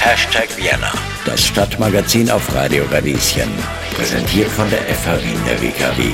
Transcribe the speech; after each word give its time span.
Hashtag 0.00 0.54
Vienna, 0.58 0.92
das 1.24 1.46
Stadtmagazin 1.46 2.30
auf 2.30 2.54
Radio 2.54 2.84
Radieschen. 2.90 3.48
Präsentiert 3.94 4.48
von 4.48 4.68
der 4.68 4.80
FH 4.80 5.16
Wien 5.24 5.38
der 5.46 5.62
WKW. 5.62 6.12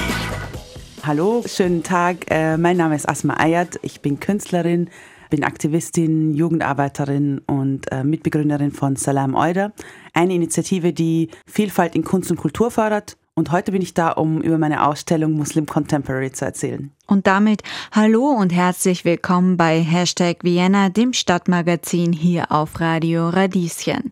Hallo, 1.02 1.42
schönen 1.44 1.82
Tag. 1.82 2.30
Äh, 2.30 2.56
mein 2.56 2.76
Name 2.76 2.94
ist 2.94 3.08
Asma 3.08 3.34
Ayat. 3.34 3.80
Ich 3.82 4.00
bin 4.00 4.20
Künstlerin, 4.20 4.90
bin 5.28 5.42
Aktivistin, 5.42 6.34
Jugendarbeiterin 6.34 7.40
und 7.46 7.90
äh, 7.90 8.04
Mitbegründerin 8.04 8.70
von 8.70 8.94
Salam 8.94 9.34
Euda, 9.34 9.72
eine 10.14 10.34
Initiative, 10.34 10.92
die 10.92 11.30
Vielfalt 11.46 11.96
in 11.96 12.04
Kunst 12.04 12.30
und 12.30 12.36
Kultur 12.36 12.70
fördert. 12.70 13.16
Und 13.38 13.52
heute 13.52 13.70
bin 13.70 13.82
ich 13.82 13.94
da, 13.94 14.08
um 14.08 14.42
über 14.42 14.58
meine 14.58 14.84
Ausstellung 14.84 15.34
Muslim 15.34 15.64
Contemporary 15.64 16.32
zu 16.32 16.44
erzählen. 16.44 16.90
Und 17.06 17.28
damit 17.28 17.62
hallo 17.92 18.30
und 18.30 18.52
herzlich 18.52 19.04
willkommen 19.04 19.56
bei 19.56 19.78
Hashtag 19.78 20.42
Vienna, 20.42 20.88
dem 20.88 21.12
Stadtmagazin 21.12 22.12
hier 22.12 22.50
auf 22.50 22.80
Radio 22.80 23.28
Radieschen. 23.28 24.10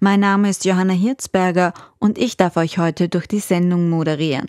Mein 0.00 0.18
Name 0.18 0.50
ist 0.50 0.64
Johanna 0.64 0.94
Hirzberger 0.94 1.74
und 2.00 2.18
ich 2.18 2.36
darf 2.36 2.56
euch 2.56 2.78
heute 2.78 3.08
durch 3.08 3.28
die 3.28 3.38
Sendung 3.38 3.88
moderieren. 3.88 4.48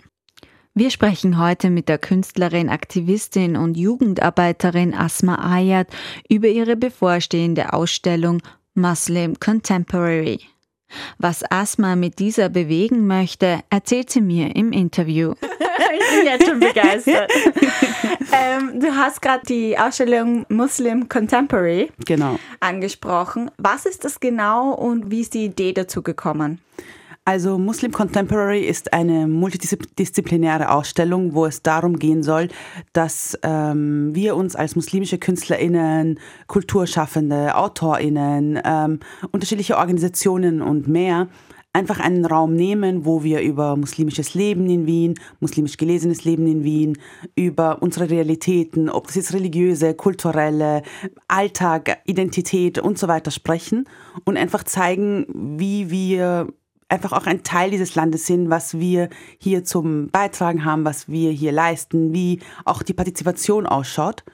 Wir 0.74 0.90
sprechen 0.90 1.38
heute 1.38 1.70
mit 1.70 1.88
der 1.88 1.98
Künstlerin, 1.98 2.70
Aktivistin 2.70 3.56
und 3.56 3.76
Jugendarbeiterin 3.76 4.94
Asma 4.94 5.36
Ayat 5.36 5.86
über 6.28 6.48
ihre 6.48 6.74
bevorstehende 6.74 7.72
Ausstellung 7.72 8.42
Muslim 8.74 9.38
Contemporary. 9.38 10.40
Was 11.18 11.44
Asma 11.50 11.96
mit 11.96 12.18
dieser 12.18 12.48
bewegen 12.48 13.06
möchte, 13.06 13.60
erzählt 13.70 14.10
sie 14.10 14.20
mir 14.20 14.54
im 14.56 14.72
Interview. 14.72 15.34
ich 15.42 16.16
bin 16.16 16.26
jetzt 16.26 16.46
schon 16.46 16.60
begeistert. 16.60 17.30
ähm, 18.32 18.80
du 18.80 18.94
hast 18.94 19.22
gerade 19.22 19.44
die 19.46 19.78
Ausstellung 19.78 20.46
Muslim 20.48 21.08
Contemporary 21.08 21.90
genau. 22.04 22.38
angesprochen. 22.60 23.50
Was 23.58 23.86
ist 23.86 24.04
das 24.04 24.20
genau 24.20 24.72
und 24.72 25.10
wie 25.10 25.20
ist 25.20 25.34
die 25.34 25.44
Idee 25.44 25.72
dazu 25.72 26.02
gekommen? 26.02 26.60
Also 27.28 27.58
Muslim 27.58 27.92
Contemporary 27.92 28.60
ist 28.60 28.94
eine 28.94 29.26
multidisziplinäre 29.26 30.70
Ausstellung, 30.70 31.34
wo 31.34 31.44
es 31.44 31.62
darum 31.62 31.98
gehen 31.98 32.22
soll, 32.22 32.48
dass 32.94 33.38
ähm, 33.42 34.14
wir 34.14 34.34
uns 34.34 34.56
als 34.56 34.76
muslimische 34.76 35.18
KünstlerInnen, 35.18 36.20
Kulturschaffende, 36.46 37.54
AutorInnen, 37.54 38.58
ähm, 38.64 39.00
unterschiedliche 39.30 39.76
Organisationen 39.76 40.62
und 40.62 40.88
mehr 40.88 41.28
einfach 41.74 42.00
einen 42.00 42.24
Raum 42.24 42.54
nehmen, 42.54 43.04
wo 43.04 43.22
wir 43.22 43.42
über 43.42 43.76
muslimisches 43.76 44.32
Leben 44.32 44.68
in 44.70 44.86
Wien, 44.86 45.14
muslimisch 45.38 45.76
gelesenes 45.76 46.24
Leben 46.24 46.46
in 46.46 46.64
Wien, 46.64 46.96
über 47.36 47.82
unsere 47.82 48.08
Realitäten, 48.08 48.88
ob 48.88 49.06
das 49.06 49.16
jetzt 49.16 49.34
religiöse, 49.34 49.92
kulturelle, 49.92 50.82
Alltag, 51.28 51.98
Identität 52.06 52.78
und 52.78 52.98
so 52.98 53.06
weiter 53.06 53.30
sprechen 53.30 53.86
und 54.24 54.38
einfach 54.38 54.64
zeigen, 54.64 55.26
wie 55.58 55.90
wir 55.90 56.48
einfach 56.88 57.12
auch 57.12 57.26
ein 57.26 57.42
Teil 57.42 57.70
dieses 57.70 57.94
Landes 57.94 58.26
sind, 58.26 58.50
was 58.50 58.78
wir 58.78 59.08
hier 59.38 59.64
zum 59.64 60.08
Beitragen 60.08 60.64
haben, 60.64 60.84
was 60.84 61.08
wir 61.08 61.30
hier 61.30 61.52
leisten, 61.52 62.12
wie 62.12 62.40
auch 62.64 62.82
die 62.82 62.94
Partizipation 62.94 63.66
ausschaut. 63.66 64.24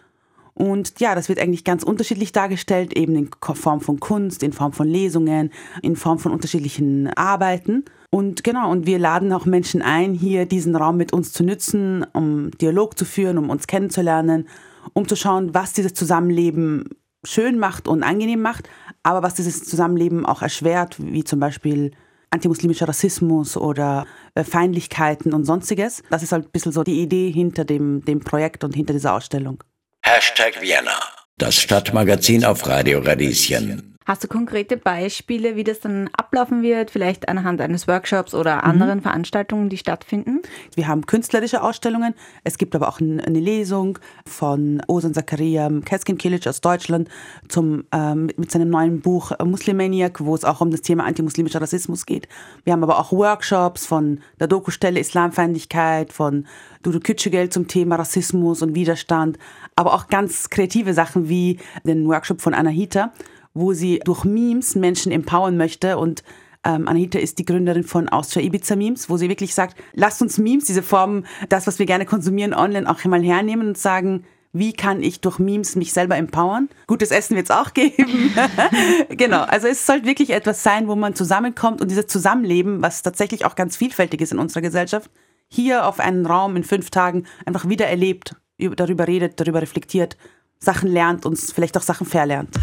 Und 0.55 1.01
ja, 1.01 1.17
das 1.17 1.29
wird 1.29 1.41
eigentlich 1.41 1.65
ganz 1.65 1.83
unterschiedlich 1.83 2.31
dargestellt, 2.31 2.97
eben 2.97 3.17
in 3.17 3.31
Form 3.55 3.81
von 3.81 3.99
Kunst, 3.99 4.45
in 4.45 4.53
Form 4.53 4.73
von 4.73 4.87
Lesungen, 4.87 5.51
in 5.83 5.97
Form 5.97 6.21
von 6.21 6.31
unterschiedlichen 6.31 7.09
Arbeiten. 7.09 7.85
Und 8.11 8.45
genau, 8.45 8.71
und 8.71 8.87
wir 8.87 9.01
laden 9.01 9.33
auch 9.33 9.47
Menschen 9.47 9.83
ein, 9.83 10.15
hier 10.15 10.47
diesen 10.47 10.77
Raum 10.77 10.97
mit 10.97 11.13
uns 11.13 11.33
zu 11.33 11.43
nützen, 11.43 12.07
um 12.13 12.53
Dialog 12.53 12.97
zu 12.97 13.05
führen, 13.05 13.39
um 13.39 13.51
uns 13.51 13.67
kennenzulernen, 13.67 14.47
um 14.93 15.09
zu 15.09 15.17
schauen, 15.17 15.55
was 15.55 15.73
dieses 15.73 15.95
Zusammenleben 15.95 16.91
schön 17.25 17.59
macht 17.59 17.89
und 17.89 18.05
angenehm 18.05 18.41
macht, 18.41 18.69
aber 19.03 19.25
was 19.25 19.35
dieses 19.35 19.65
Zusammenleben 19.65 20.25
auch 20.25 20.43
erschwert, 20.43 20.97
wie 21.01 21.25
zum 21.25 21.41
Beispiel 21.41 21.91
antimuslimischer 22.35 22.89
Rassismus 22.89 23.57
oder 23.57 24.07
äh, 24.35 24.45
Feindlichkeiten 24.45 25.33
und 25.33 25.45
sonstiges. 25.45 26.03
Das 26.11 26.23
ist 26.23 26.33
halt 26.33 26.47
ein 26.47 26.51
bisschen 26.51 26.73
so 26.73 26.83
die 26.83 27.01
Idee 27.01 27.31
hinter 27.31 27.65
dem, 27.65 28.05
dem 28.05 28.21
Projekt 28.21 28.65
und 28.65 28.75
hinter 28.75 28.93
dieser 28.93 29.15
Ausstellung. 29.15 29.63
Hashtag 30.03 30.61
Vienna, 30.61 30.99
das 31.39 31.57
Stadtmagazin 31.57 32.45
auf 32.45 32.67
Radio 32.67 32.99
Radieschen. 32.99 33.94
Hast 34.07 34.23
du 34.23 34.29
konkrete 34.29 34.77
Beispiele, 34.77 35.57
wie 35.57 35.65
das 35.65 35.81
dann 35.81 36.11
ablaufen 36.13 36.63
wird, 36.63 36.91
vielleicht 36.91 37.27
anhand 37.27 37.63
eines 37.63 37.89
Workshops 37.89 38.35
oder 38.35 38.63
anderen 38.63 38.99
mhm. 38.99 39.03
Veranstaltungen, 39.03 39.71
die 39.71 39.79
stattfinden? 39.79 40.43
Wir 40.75 40.89
haben 40.89 41.07
künstlerische 41.07 41.63
Ausstellungen. 41.63 42.15
Es 42.43 42.59
gibt 42.59 42.77
aber 42.77 42.89
auch 42.89 43.01
eine 43.01 43.41
Lesung 43.41 43.99
von 44.27 44.83
Osan 44.89 45.15
Zakaria 45.15 45.71
Keskin 45.87 46.19
Kilic 46.19 46.47
aus 46.47 46.61
Deutschland 46.61 47.09
zum, 47.49 47.85
ähm, 47.93 48.27
mit 48.37 48.51
seinem 48.51 48.69
neuen 48.69 49.01
Buch 49.01 49.33
Muslimaniac, 49.43 50.21
wo 50.23 50.35
es 50.35 50.45
auch 50.45 50.61
um 50.61 50.71
das 50.71 50.83
Thema 50.83 51.05
antimuslimischer 51.05 51.63
Rassismus 51.63 52.05
geht. 52.05 52.29
Wir 52.65 52.75
haben 52.75 52.83
aber 52.83 52.99
auch 52.99 53.11
Workshops 53.11 53.87
von 53.87 54.21
der 54.39 54.49
Dokustelle 54.49 55.01
Islamfeindlichkeit, 55.01 56.13
von 56.13 56.47
Dudu 56.83 57.01
Kütschegel 57.01 57.49
zum 57.49 57.69
Thema 57.69 57.97
Rassismus 57.97 58.61
und 58.61 58.75
Widerstand, 58.75 59.39
aber 59.77 59.95
auch 59.95 60.09
ganz 60.09 60.51
kreative 60.51 60.93
Sachen 60.93 61.31
wie 61.31 61.59
den 61.85 62.07
Workshop 62.07 62.43
von 62.43 62.53
Anahita 62.53 63.11
wo 63.55 63.73
sie 63.73 64.01
durch 64.05 64.25
Memes 64.25 64.75
Menschen 64.75 65.13
empowern 65.13 65.57
möchte 65.57 65.97
und 65.97 66.23
ähm, 66.65 66.89
Anahita 66.89 67.19
ist 67.19 67.39
die 67.39 67.45
Gründerin 67.45 67.85
von 67.85 68.09
Austria 68.09 68.43
Ibiza 68.43 68.75
Memes, 68.75 69.11
wo 69.11 69.17
sie 69.17 69.29
wirklich 69.29 69.55
sagt, 69.55 69.77
lasst 69.93 70.23
uns 70.23 70.39
Memes, 70.39 70.65
diese 70.65 70.83
Form, 70.83 71.25
das, 71.49 71.67
was 71.67 71.79
wir 71.79 71.87
gerne 71.87 72.07
konsumieren, 72.07 72.55
online 72.55 72.91
auch 72.91 73.05
mal 73.05 73.23
hernehmen 73.23 73.69
und 73.69 73.79
sagen, 73.79 74.25
wie 74.55 74.73
kann 74.73 75.03
ich 75.03 75.21
durch 75.21 75.39
Memes 75.39 75.77
mich 75.77 75.93
selber 75.93 76.17
empowern? 76.17 76.69
Gutes 76.87 77.11
Essen 77.11 77.37
wird 77.37 77.51
es 77.51 77.57
auch 77.57 77.75
geben. 77.75 78.33
genau, 79.11 79.43
also 79.43 79.67
es 79.67 79.85
sollte 79.85 80.07
wirklich 80.07 80.31
etwas 80.31 80.63
sein, 80.63 80.87
wo 80.87 80.95
man 80.95 81.15
zusammenkommt 81.15 81.81
und 81.81 81.91
dieses 81.91 82.07
Zusammenleben, 82.07 82.81
was 82.81 83.03
tatsächlich 83.03 83.45
auch 83.45 83.57
ganz 83.57 83.77
vielfältig 83.77 84.21
ist 84.21 84.33
in 84.33 84.39
unserer 84.39 84.63
Gesellschaft, 84.63 85.11
hier 85.49 85.87
auf 85.87 86.01
einen 86.01 86.25
Raum 86.25 86.57
in 86.57 86.65
fünf 86.65 86.91
Tagen 86.91 87.25
einfach 87.45 87.69
wieder 87.69 87.89
erlebt, 87.89 88.37
darüber 88.77 89.09
redet, 89.09 89.41
darüber 89.41 89.61
reflektiert, 89.61 90.17
Sachen 90.61 90.91
lernt 90.91 91.27
und 91.27 91.37
vielleicht 91.37 91.77
auch 91.77 91.83
Sachen 91.83 92.07
verlernt. 92.07 92.57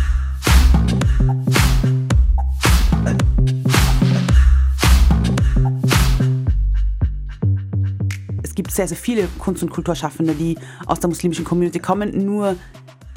Sehr, 8.71 8.87
sehr 8.87 8.97
viele 8.97 9.27
Kunst- 9.39 9.63
und 9.63 9.69
Kulturschaffende, 9.69 10.33
die 10.33 10.57
aus 10.85 10.99
der 10.99 11.09
muslimischen 11.09 11.45
Community 11.45 11.79
kommen. 11.79 12.25
Nur 12.25 12.55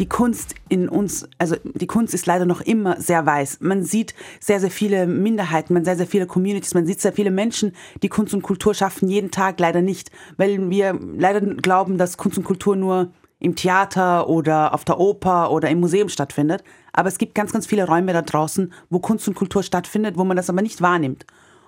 die 0.00 0.08
Kunst 0.08 0.56
in 0.68 0.88
uns, 0.88 1.28
also 1.38 1.56
die 1.62 1.86
Kunst 1.86 2.14
ist 2.14 2.26
leider 2.26 2.46
noch 2.46 2.60
immer 2.60 3.00
sehr 3.00 3.24
weiß. 3.24 3.58
Man 3.60 3.84
sieht 3.84 4.14
sehr, 4.40 4.58
sehr 4.58 4.70
viele 4.70 5.06
Minderheiten, 5.06 5.72
man 5.72 5.84
sieht 5.84 5.90
sehr, 5.90 5.96
sehr 5.98 6.06
viele 6.06 6.26
Communities, 6.26 6.74
man 6.74 6.86
sieht 6.86 7.00
sehr 7.00 7.12
viele 7.12 7.30
Menschen, 7.30 7.72
die 8.02 8.08
Kunst 8.08 8.34
und 8.34 8.42
Kultur 8.42 8.74
schaffen, 8.74 9.08
jeden 9.08 9.30
Tag 9.30 9.60
leider 9.60 9.82
nicht, 9.82 10.10
weil 10.36 10.68
wir 10.70 10.98
leider 11.16 11.40
glauben, 11.40 11.98
dass 11.98 12.16
Kunst 12.16 12.38
und 12.38 12.44
Kultur 12.44 12.74
nur 12.74 13.12
im 13.38 13.54
Theater 13.54 14.28
oder 14.28 14.74
auf 14.74 14.84
der 14.84 14.98
Oper 14.98 15.50
oder 15.52 15.68
im 15.70 15.80
Museum 15.80 16.08
stattfindet. 16.08 16.64
Aber 16.92 17.08
es 17.08 17.18
gibt 17.18 17.34
ganz, 17.34 17.52
ganz 17.52 17.66
viele 17.66 17.86
Räume 17.86 18.12
da 18.12 18.22
draußen, 18.22 18.72
wo 18.90 18.98
Kunst 19.00 19.28
und 19.28 19.34
Kultur 19.34 19.62
stattfindet, 19.62 20.16
wo 20.16 20.24
man 20.24 20.36
das 20.36 20.48
aber 20.48 20.62
nicht 20.62 20.80
wahrnimmt. 20.80 21.26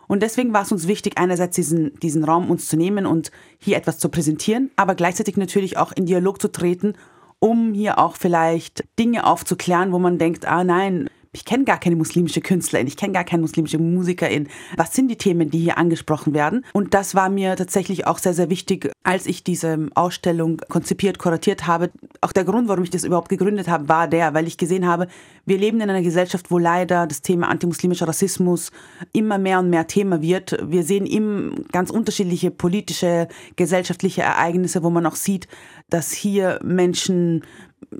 Und 0.09 0.23
deswegen 0.23 0.53
war 0.53 0.63
es 0.63 0.73
uns 0.73 0.87
wichtig, 0.87 1.19
einerseits 1.19 1.57
diesen, 1.57 1.99
diesen 2.01 2.25
Raum 2.25 2.51
uns 2.51 2.69
zu 2.69 2.77
nehmen 2.77 3.07
und 3.07 3.31
hier 3.59 3.77
etwas 3.77 3.99
zu 3.99 4.09
präsentieren, 4.09 4.71
aber 4.77 4.95
gleichzeitig 4.95 5.37
natürlich 5.37 5.77
auch 5.77 5.93
in 5.93 6.07
Dialog 6.07 6.41
zu 6.41 6.49
treten, 6.49 6.95
um 7.39 7.75
hier 7.75 7.99
auch 7.99 8.17
vielleicht 8.17 8.85
Dinge 8.99 9.27
aufzuklären, 9.27 9.93
wo 9.93 9.99
man 9.99 10.19
denkt, 10.19 10.47
ah 10.47 10.65
nein, 10.65 11.11
ich 11.37 11.45
kenne 11.45 11.65
gar 11.65 11.79
keine 11.79 11.97
muslimische 11.97 12.41
Künstlerin, 12.41 12.87
ich 12.87 12.97
kenne 12.97 13.13
gar 13.13 13.25
keine 13.25 13.43
muslimische 13.43 13.79
Musikerin. 13.79 14.49
Was 14.77 14.95
sind 14.95 15.09
die 15.09 15.17
Themen, 15.17 15.51
die 15.51 15.59
hier 15.59 15.77
angesprochen 15.77 16.33
werden? 16.33 16.65
Und 16.73 16.95
das 16.95 17.15
war 17.15 17.29
mir 17.29 17.57
tatsächlich 17.57 18.07
auch 18.07 18.17
sehr, 18.17 18.33
sehr 18.33 18.49
wichtig, 18.49 18.91
als 19.03 19.27
ich 19.27 19.45
diese 19.45 19.89
Ausstellung 19.95 20.63
konzipiert, 20.71 21.19
kuratiert 21.19 21.67
habe. 21.67 21.91
Auch 22.23 22.33
der 22.33 22.45
Grund, 22.45 22.69
warum 22.69 22.85
ich 22.85 22.91
das 22.91 23.05
überhaupt 23.05 23.29
gegründet 23.29 23.69
habe, 23.69 23.89
war 23.89 24.09
der, 24.09 24.33
weil 24.33 24.47
ich 24.47 24.57
gesehen 24.57 24.87
habe, 24.87 25.09
wir 25.45 25.59
leben 25.59 25.81
in 25.81 25.91
einer 25.91 26.03
Gesellschaft, 26.03 26.51
wo 26.51 26.59
leider 26.59 27.07
das 27.07 27.21
Thema 27.21 27.49
antimuslimischer 27.49 28.09
Rassismus 28.09 28.73
immer 29.13 29.37
mehr 29.37 29.59
und 29.59 29.69
mehr 29.69 29.87
Thema 29.87 30.23
wird. 30.23 30.57
Wir 30.67 30.85
sehen 30.85 31.05
immer 31.05 31.55
ganz 31.71 31.91
unterschiedliche 31.91 32.51
politische, 32.51 33.29
gesellschaftliche 33.57 34.23
Ereignisse, 34.23 34.83
wo 34.83 34.89
man 34.89 35.05
auch 35.05 35.17
sieht, 35.17 35.49
dass 35.91 36.13
hier 36.13 36.59
Menschen 36.65 37.45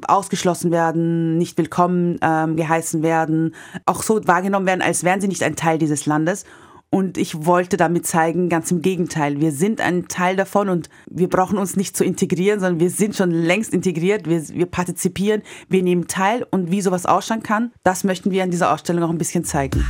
ausgeschlossen 0.07 0.71
werden, 0.71 1.39
nicht 1.39 1.59
willkommen 1.59 2.19
ähm, 2.23 2.57
geheißen 2.57 3.03
werden, 3.03 3.55
auch 3.85 4.03
so 4.03 4.21
wahrgenommen 4.27 4.67
werden, 4.67 4.83
als 4.83 5.05
wären 5.05 5.21
sie 5.21 5.29
nicht 5.29 5.43
ein 5.43 5.57
Teil 5.57 5.79
dieses 5.79 6.07
Landes. 6.07 6.45
Und 6.89 7.19
ich 7.19 7.45
wollte 7.45 7.77
damit 7.77 8.07
zeigen, 8.07 8.49
ganz 8.49 8.71
im 8.71 8.81
Gegenteil, 8.81 9.41
wir 9.41 9.51
sind 9.51 9.81
ein 9.81 10.07
Teil 10.07 10.37
davon 10.37 10.69
und 10.69 10.89
wir 11.11 11.29
brauchen 11.29 11.59
uns 11.59 11.77
nicht 11.77 11.97
zu 11.97 12.05
integrieren, 12.05 12.61
sondern 12.61 12.81
wir 12.81 12.91
sind 12.91 13.17
schon 13.17 13.31
längst 13.31 13.75
integriert, 13.75 14.29
wir, 14.29 14.49
wir 14.49 14.67
partizipieren, 14.67 15.43
wir 15.69 15.83
nehmen 15.83 16.07
teil 16.07 16.47
und 16.51 16.71
wie 16.71 16.81
sowas 16.81 17.05
ausschauen 17.05 17.43
kann, 17.43 17.73
das 17.83 18.05
möchten 18.05 18.31
wir 18.31 18.45
an 18.45 18.51
dieser 18.51 18.73
Ausstellung 18.73 19.03
auch 19.03 19.11
ein 19.11 19.19
bisschen 19.19 19.45
zeigen. 19.45 19.85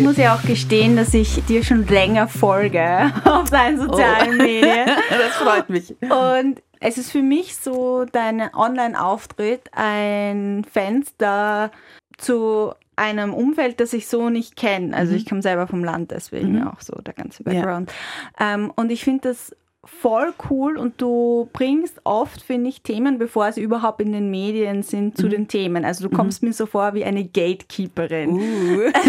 Ich 0.00 0.06
muss 0.06 0.16
ja 0.16 0.34
auch 0.34 0.42
gestehen, 0.42 0.96
dass 0.96 1.12
ich 1.12 1.44
dir 1.44 1.62
schon 1.62 1.86
länger 1.86 2.26
folge 2.26 3.12
auf 3.24 3.50
deinen 3.50 3.78
sozialen 3.78 4.40
oh. 4.40 4.42
Medien. 4.42 4.86
das 5.10 5.36
freut 5.36 5.68
mich. 5.68 5.94
Und 6.00 6.62
es 6.80 6.96
ist 6.96 7.12
für 7.12 7.22
mich 7.22 7.56
so, 7.56 8.06
dein 8.10 8.54
Online-Auftritt 8.54 9.68
ein 9.72 10.64
Fenster 10.64 11.70
zu 12.16 12.72
einem 12.96 13.34
Umfeld, 13.34 13.80
das 13.80 13.92
ich 13.92 14.08
so 14.08 14.30
nicht 14.30 14.56
kenne. 14.56 14.96
Also 14.96 15.12
mhm. 15.12 15.18
ich 15.18 15.28
komme 15.28 15.42
selber 15.42 15.66
vom 15.66 15.84
Land, 15.84 16.10
deswegen 16.10 16.60
mhm. 16.60 16.68
auch 16.68 16.80
so 16.80 16.96
der 17.02 17.14
ganze 17.14 17.42
Background. 17.44 17.92
Ja. 18.38 18.54
Ähm, 18.54 18.72
und 18.74 18.90
ich 18.90 19.04
finde 19.04 19.28
das 19.28 19.54
voll 19.84 20.34
cool 20.50 20.76
und 20.76 21.00
du 21.00 21.48
bringst 21.52 22.00
oft, 22.04 22.42
finde 22.42 22.68
ich, 22.68 22.82
Themen, 22.82 23.18
bevor 23.18 23.50
sie 23.52 23.62
überhaupt 23.62 24.00
in 24.00 24.12
den 24.12 24.30
Medien 24.30 24.82
sind, 24.82 25.16
zu 25.16 25.26
mhm. 25.26 25.30
den 25.30 25.48
Themen. 25.48 25.84
Also 25.84 26.08
du 26.08 26.14
kommst 26.14 26.42
mhm. 26.42 26.48
mir 26.48 26.52
so 26.52 26.66
vor 26.66 26.94
wie 26.94 27.04
eine 27.04 27.24
Gatekeeperin. 27.24 28.30
Uh. 28.30 28.92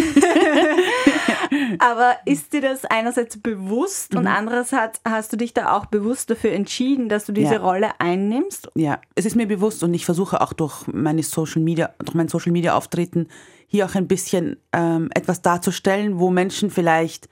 Aber 1.79 2.15
ist 2.25 2.53
dir 2.53 2.62
das 2.62 2.85
einerseits 2.85 3.38
bewusst 3.38 4.13
mhm. 4.13 4.19
und 4.19 4.27
andererseits 4.27 5.01
hast 5.06 5.33
du 5.33 5.38
dich 5.38 5.53
da 5.53 5.75
auch 5.75 5.88
bewusst 5.88 6.29
dafür 6.29 6.51
entschieden, 6.51 7.09
dass 7.09 7.25
du 7.25 7.33
diese 7.33 7.56
ja. 7.56 7.62
Rolle 7.62 8.00
einnimmst? 8.00 8.69
Ja, 8.75 9.00
es 9.15 9.25
ist 9.25 9.35
mir 9.35 9.47
bewusst 9.47 9.83
und 9.83 9.94
ich 9.94 10.06
versuche 10.06 10.41
auch 10.41 10.53
durch 10.53 10.88
meine 10.88 11.23
Social 11.23 11.62
Media, 11.62 11.89
durch 12.00 12.15
mein 12.15 12.29
Social 12.29 12.51
Media 12.51 12.75
Auftreten 12.75 13.27
hier 13.68 13.85
auch 13.85 13.95
ein 13.95 14.07
bisschen 14.07 14.57
ähm, 14.73 15.09
etwas 15.13 15.41
darzustellen, 15.41 16.19
wo 16.19 16.29
Menschen 16.29 16.69
vielleicht 16.69 17.29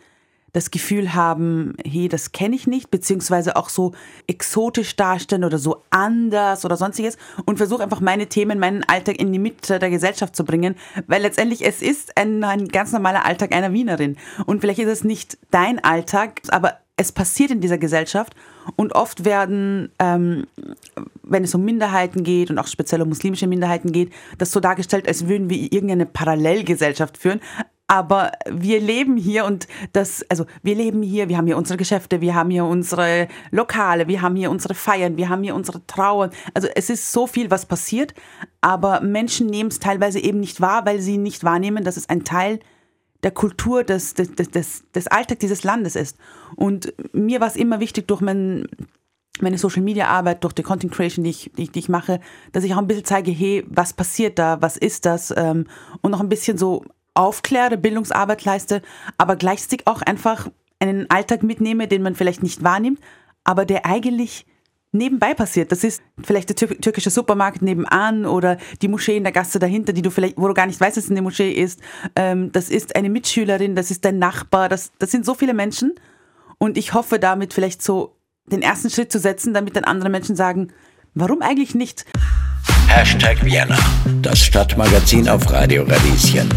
das 0.54 0.72
Gefühl 0.72 1.14
haben, 1.14 1.76
hey, 1.86 2.08
das 2.08 2.32
kenne 2.32 2.56
ich 2.56 2.68
nicht, 2.68 2.92
beziehungsweise 2.92 3.56
auch 3.56 3.70
so 3.70 3.94
exotisch 4.28 4.96
darstellen 4.96 5.44
oder 5.44 5.58
so 5.58 5.84
anders 5.90 6.66
oder 6.66 6.78
sonstiges 6.78 7.18
und 7.46 7.58
versuche 7.58 7.84
einfach 7.84 8.02
meine 8.02 8.28
Themen, 8.28 8.60
meinen 8.60 8.84
Alltag 8.84 9.20
in 9.20 9.32
die 9.32 9.40
Mitte 9.40 9.80
der 9.80 9.90
Gesellschaft 9.90 10.36
zu 10.36 10.46
bringen, 10.46 10.76
weil 11.08 11.22
letztendlich 11.22 11.66
es 11.66 11.82
ist 11.82 12.18
ein, 12.18 12.44
ein 12.44 12.68
ganz 12.68 12.92
normaler 12.92 13.26
Alltag 13.26 13.54
einer 13.54 13.74
Wienerin. 13.74 14.18
Und 14.46 14.62
vielleicht 14.62 14.80
ist 14.80 14.90
es 14.90 15.04
nicht 15.04 15.38
dein 15.52 15.84
Alltag, 15.84 16.42
aber 16.50 16.80
es 17.00 17.14
passiert 17.14 17.52
in 17.52 17.62
dieser 17.62 17.78
Gesellschaft 17.78 18.36
und 18.76 18.94
oft 18.94 19.24
werden, 19.24 19.90
ähm, 20.00 20.48
wenn 21.24 21.46
es 21.46 21.56
um 21.56 21.64
Minderheiten 21.64 22.24
geht 22.24 22.52
und 22.52 22.60
auch 22.60 22.68
speziell 22.68 23.02
um 23.02 23.08
muslimische 23.08 23.48
Minderheiten 23.48 23.94
geht, 23.94 24.12
das 24.38 24.52
so 24.52 24.60
dargestellt, 24.60 25.08
als 25.08 25.28
würden 25.28 25.50
wir 25.50 25.72
irgendeine 25.72 26.06
Parallelgesellschaft 26.06 27.18
führen 27.18 27.40
aber 27.90 28.34
wir 28.48 28.80
leben 28.80 29.18
hier 29.18 29.46
und 29.46 29.68
das, 29.94 30.24
also 30.30 30.46
wir 30.62 30.76
leben 30.76 31.02
hier, 31.02 31.28
wir 31.28 31.38
haben 31.38 31.48
hier 31.48 31.58
unsere 31.58 31.76
Geschäfte, 31.76 32.22
wir 32.22 32.36
haben 32.36 32.52
hier 32.52 32.64
unsere 32.64 33.28
Lokale, 33.50 34.08
wir 34.08 34.22
haben 34.22 34.36
hier 34.36 34.52
unsere 34.52 34.76
Feiern, 34.76 35.18
wir 35.18 35.28
haben 35.28 35.42
hier 35.42 35.56
unsere 35.56 35.86
Trauern. 35.88 36.30
Also 36.54 36.68
es 36.76 36.92
ist 36.92 37.12
so 37.12 37.26
viel, 37.26 37.50
was 37.50 37.66
passiert, 37.66 38.14
aber 38.62 39.02
Menschen 39.02 39.48
nehmen 39.48 39.72
es 39.72 39.80
teilweise 39.80 40.20
eben 40.20 40.40
nicht 40.40 40.62
wahr, 40.62 40.86
weil 40.86 41.02
sie 41.02 41.18
nicht 41.18 41.44
wahrnehmen, 41.44 41.84
dass 41.84 41.98
es 41.98 42.08
ein 42.10 42.24
Teil 42.24 42.60
der 43.24 43.32
Kultur 43.32 43.84
des, 43.84 44.14
des, 44.14 44.36
des, 44.36 44.84
des 44.92 45.08
Alltags 45.08 45.40
dieses 45.40 45.64
Landes 45.64 45.96
ist. 45.96 46.16
Und 46.56 46.94
mir 47.12 47.42
war 47.42 47.48
es 47.48 47.56
immer 47.56 47.80
wichtig, 47.80 48.08
durch 48.08 48.22
mein, 48.22 48.68
meine 49.42 49.58
Social 49.58 49.82
Media 49.82 50.10
Arbeit, 50.10 50.44
durch 50.44 50.54
die 50.54 50.64
Content 50.64 50.94
Creation, 50.94 51.24
die 51.24 51.32
ich, 51.32 51.52
die, 51.58 51.68
die, 51.70 51.80
ich 51.80 51.90
mache, 51.90 52.20
dass 52.52 52.64
ich 52.64 52.74
auch 52.76 52.78
ein 52.78 52.88
bisschen 52.88 53.06
zeige, 53.06 53.32
hey, 53.32 53.66
was 53.68 53.94
passiert 53.94 54.38
da, 54.38 54.62
was 54.62 54.78
ist 54.78 55.08
das? 55.08 55.34
Ähm, 55.36 55.66
und 56.02 56.12
noch 56.12 56.22
ein 56.22 56.30
bisschen 56.30 56.60
so 56.60 56.84
aufkläre, 57.14 57.78
Bildungsarbeit 57.78 58.46
leiste, 58.46 58.82
aber 59.18 59.36
gleichzeitig 59.36 59.88
auch 59.88 60.02
einfach 60.02 60.50
einen 60.80 61.10
Alltag 61.10 61.44
mitnehme, 61.44 61.88
den 61.88 62.02
man 62.02 62.16
vielleicht 62.16 62.44
nicht 62.44 62.64
wahrnimmt, 62.64 63.00
aber 63.44 63.66
der 63.66 63.86
eigentlich 63.86 64.46
nebenbei 64.92 65.34
passiert. 65.34 65.72
Das 65.72 65.84
ist 65.84 66.02
vielleicht 66.24 66.50
der 66.50 66.56
türkische 66.56 67.10
Supermarkt 67.10 67.62
nebenan 67.62 68.26
oder 68.26 68.58
die 68.82 68.88
Moschee 68.88 69.18
in 69.18 69.24
der 69.24 69.32
Gasse 69.32 69.60
dahinter, 69.60 69.94
die 69.94 70.02
du 70.02 70.10
vielleicht, 70.10 70.38
wo 70.38 70.48
du 70.48 70.54
gar 70.54 70.66
nicht 70.66 70.80
weißt, 70.80 70.98
dass 70.98 71.06
es 71.06 71.12
eine 71.12 71.22
Moschee 71.22 71.52
ist. 71.52 71.80
Ähm, 72.16 72.52
das 72.52 72.70
ist 72.70 72.96
eine 72.96 73.10
Mitschülerin, 73.10 73.76
das 73.76 73.92
ist 73.92 74.06
dein 74.06 74.18
Nachbar, 74.18 74.70
das, 74.70 74.92
das 74.98 75.12
sind 75.12 75.26
so 75.26 75.36
viele 75.36 75.54
Menschen. 75.54 75.94
Und 76.58 76.78
ich 76.78 76.94
hoffe 76.94 77.20
damit 77.20 77.54
vielleicht 77.54 77.82
so 77.82 78.16
den 78.48 78.62
ersten 78.62 78.90
Schritt 78.90 79.12
zu 79.12 79.20
setzen, 79.20 79.54
damit 79.54 79.76
dann 79.76 79.84
andere 79.84 80.10
Menschen 80.10 80.36
sagen, 80.36 80.70
warum 81.14 81.42
eigentlich 81.42 81.76
nicht? 81.76 82.06
Hashtag 82.88 83.44
Vienna, 83.46 83.78
das 84.24 84.40
Stadtmagazin 84.40 85.30
auf 85.30 85.52
Radio 85.52 85.84
Radieschen. 85.84 86.50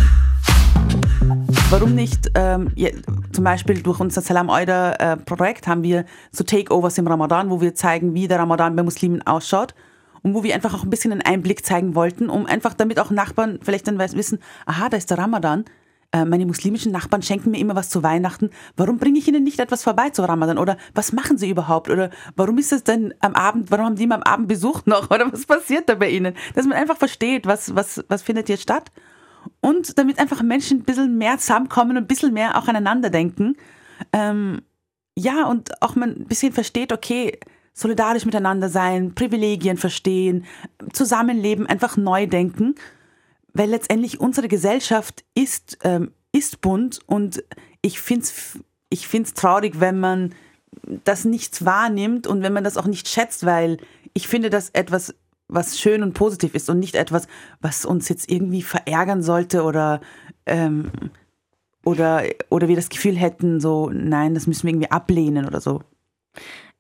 Warum 1.73 1.95
nicht, 1.95 2.31
ähm, 2.35 2.71
ja, 2.75 2.91
zum 3.33 3.45
Beispiel 3.45 3.83
durch 3.83 3.99
unser 3.99 4.21
Salam 4.21 4.51
Euda 4.51 4.93
äh, 4.93 5.17
Projekt 5.17 5.67
haben 5.67 5.83
wir 5.83 6.05
so 6.31 6.45
Takeovers 6.45 6.99
im 6.99 7.07
Ramadan, 7.07 7.49
wo 7.49 7.63
wir 7.63 7.75
zeigen, 7.75 8.13
wie 8.13 8.29
der 8.29 8.41
Ramadan 8.41 8.77
bei 8.77 8.83
Muslimen 8.83 9.27
ausschaut 9.27 9.75
und 10.23 10.35
wo 10.35 10.43
wir 10.43 10.55
einfach 10.55 10.75
auch 10.75 10.83
ein 10.83 10.91
bisschen 10.91 11.13
einen 11.13 11.23
Einblick 11.23 11.65
zeigen 11.65 11.95
wollten, 11.95 12.29
um 12.29 12.45
einfach 12.45 12.75
damit 12.75 13.01
auch 13.01 13.11
Nachbarn 13.11 13.59
vielleicht 13.63 13.89
dann 13.89 13.99
wissen, 13.99 14.41
aha, 14.67 14.91
da 14.91 14.99
ist 14.99 15.09
der 15.09 15.17
Ramadan, 15.17 15.65
äh, 16.13 16.27
meine 16.27 16.45
muslimischen 16.45 16.93
Nachbarn 16.93 17.23
schenken 17.23 17.53
mir 17.53 17.59
immer 17.59 17.75
was 17.75 17.89
zu 17.89 18.03
Weihnachten, 18.03 18.51
warum 18.77 18.99
bringe 18.99 19.19
ich 19.19 19.27
ihnen 19.27 19.43
nicht 19.43 19.59
etwas 19.59 19.83
vorbei 19.83 20.11
zu 20.11 20.29
Ramadan? 20.29 20.59
Oder 20.59 20.77
was 20.95 21.15
machen 21.15 21.39
sie 21.39 21.49
überhaupt? 21.49 21.89
Oder 21.89 22.11
warum 22.37 22.59
ist 22.59 22.75
es 22.75 22.85
denn 22.85 23.15
am 23.21 23.35
Abend, 23.35 23.71
warum 23.71 23.87
haben 23.87 23.97
die 23.97 24.05
immer 24.05 24.17
am 24.17 24.25
Abend 24.25 24.47
Besuch 24.47 24.85
noch? 24.85 25.11
Oder 25.11 25.33
was 25.33 25.47
passiert 25.47 25.89
da 25.89 25.95
bei 25.95 26.11
ihnen, 26.11 26.35
dass 26.55 26.67
man 26.67 26.77
einfach 26.77 26.99
versteht, 26.99 27.47
was, 27.47 27.75
was, 27.75 28.05
was 28.09 28.21
findet 28.21 28.49
hier 28.49 28.59
statt 28.59 28.91
und 29.61 29.99
damit 29.99 30.19
einfach 30.19 30.43
Menschen 30.43 30.81
ein 30.81 30.85
bisschen 30.85 31.19
mehr 31.19 31.39
zusammenkommen 31.39 31.93
und 31.93 32.05
ein 32.05 32.07
bisschen 32.07 32.33
mehr 32.33 32.59
auch 32.59 32.69
aneinander 32.69 33.11
denken. 33.11 33.57
Ähm, 34.13 34.63
ja, 35.17 35.47
und 35.47 35.83
auch 35.83 35.95
man 35.95 36.11
ein 36.11 36.27
bisschen 36.27 36.53
versteht, 36.53 36.93
okay, 36.93 37.39
solidarisch 37.75 38.25
miteinander 38.25 38.69
sein, 38.69 39.15
Privilegien 39.15 39.77
verstehen, 39.77 40.45
Zusammenleben, 40.93 41.67
einfach 41.67 41.97
neu 41.97 42.27
denken, 42.27 42.75
weil 43.55 43.71
letztendlich 43.71 44.21
unsere 44.21 44.49
Gesellschaft 44.49 45.25
ist, 45.35 45.79
ähm, 45.83 46.13
ist 46.33 46.61
bunt 46.61 47.01
und 47.07 47.45
ich 47.83 48.01
finde 48.01 48.25
es 48.25 48.59
ich 48.93 49.09
find's 49.09 49.33
traurig, 49.33 49.81
wenn 49.81 49.99
man 49.99 50.35
das 51.05 51.25
nicht 51.25 51.65
wahrnimmt 51.65 52.27
und 52.27 52.43
wenn 52.43 52.53
man 52.53 52.65
das 52.65 52.77
auch 52.77 52.87
nicht 52.87 53.09
schätzt, 53.09 53.47
weil 53.47 53.79
ich 54.13 54.29
finde 54.29 54.51
das 54.51 54.71
etwas 54.71 55.15
was 55.53 55.79
schön 55.79 56.03
und 56.03 56.15
positiv 56.15 56.55
ist 56.55 56.71
und 56.71 56.79
nicht 56.79 56.95
etwas, 56.95 57.29
was 57.61 57.85
uns 57.85 58.09
jetzt 58.09 58.31
irgendwie 58.31 58.63
verärgern 58.63 59.23
sollte 59.23 59.63
oder, 59.63 60.01
ähm, 60.47 60.91
oder, 61.85 62.25
oder 62.49 62.69
wir 62.69 62.77
das 62.77 62.89
Gefühl 62.89 63.17
hätten, 63.17 63.61
so, 63.61 63.91
nein, 63.91 64.35
das 64.35 64.47
müssen 64.47 64.65
wir 64.65 64.71
irgendwie 64.71 64.91
ablehnen 64.91 65.47
oder 65.47 65.61
so. 65.61 65.83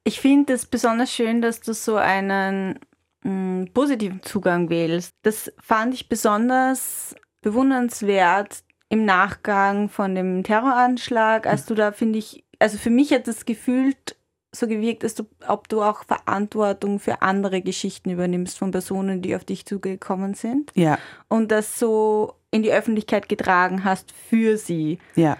Ich 0.05 0.21
finde 0.21 0.55
es 0.55 0.67
besonders 0.67 1.13
schön, 1.13 1.43
dass 1.43 1.61
du 1.61 1.75
so 1.75 1.97
einen 1.97 2.79
mh, 3.23 3.31
mm, 3.31 3.69
positiven 3.75 4.23
Zugang 4.23 4.69
wählst. 4.71 5.15
Das 5.23 5.53
fand 5.61 5.95
ich 5.95 6.09
besonders 6.09 7.15
bewundernswert 7.43 8.65
im 8.89 9.05
Nachgang 9.05 9.89
von 9.89 10.15
dem 10.15 10.43
Terroranschlag, 10.45 11.47
als 11.47 11.67
du 11.67 11.75
da, 11.75 11.93
finde 11.93 12.19
ich, 12.19 12.45
also 12.59 12.79
für 12.79 12.91
mich 12.91 13.13
hat 13.13 13.27
das 13.27 13.45
gefühlt 13.45 14.17
so 14.54 14.66
gewirkt, 14.66 15.02
als 15.02 15.14
du, 15.14 15.25
ob 15.49 15.68
du 15.68 15.82
auch 15.82 16.04
Verantwortung 16.04 17.00
für 17.00 17.23
andere 17.23 17.62
Geschichten 17.62 18.11
übernimmst 18.11 18.59
von 18.59 18.71
Personen, 18.71 19.23
die 19.23 19.35
auf 19.35 19.44
dich 19.44 19.64
zugekommen 19.64 20.35
sind. 20.35 20.71
Ja. 20.75 20.99
Und 21.28 21.50
das 21.50 21.78
so 21.78 22.35
in 22.50 22.62
die 22.62 22.73
Öffentlichkeit 22.73 23.28
getragen 23.28 23.85
hast 23.85 24.12
für 24.12 24.59
sie. 24.59 24.99
Ja. 25.16 25.38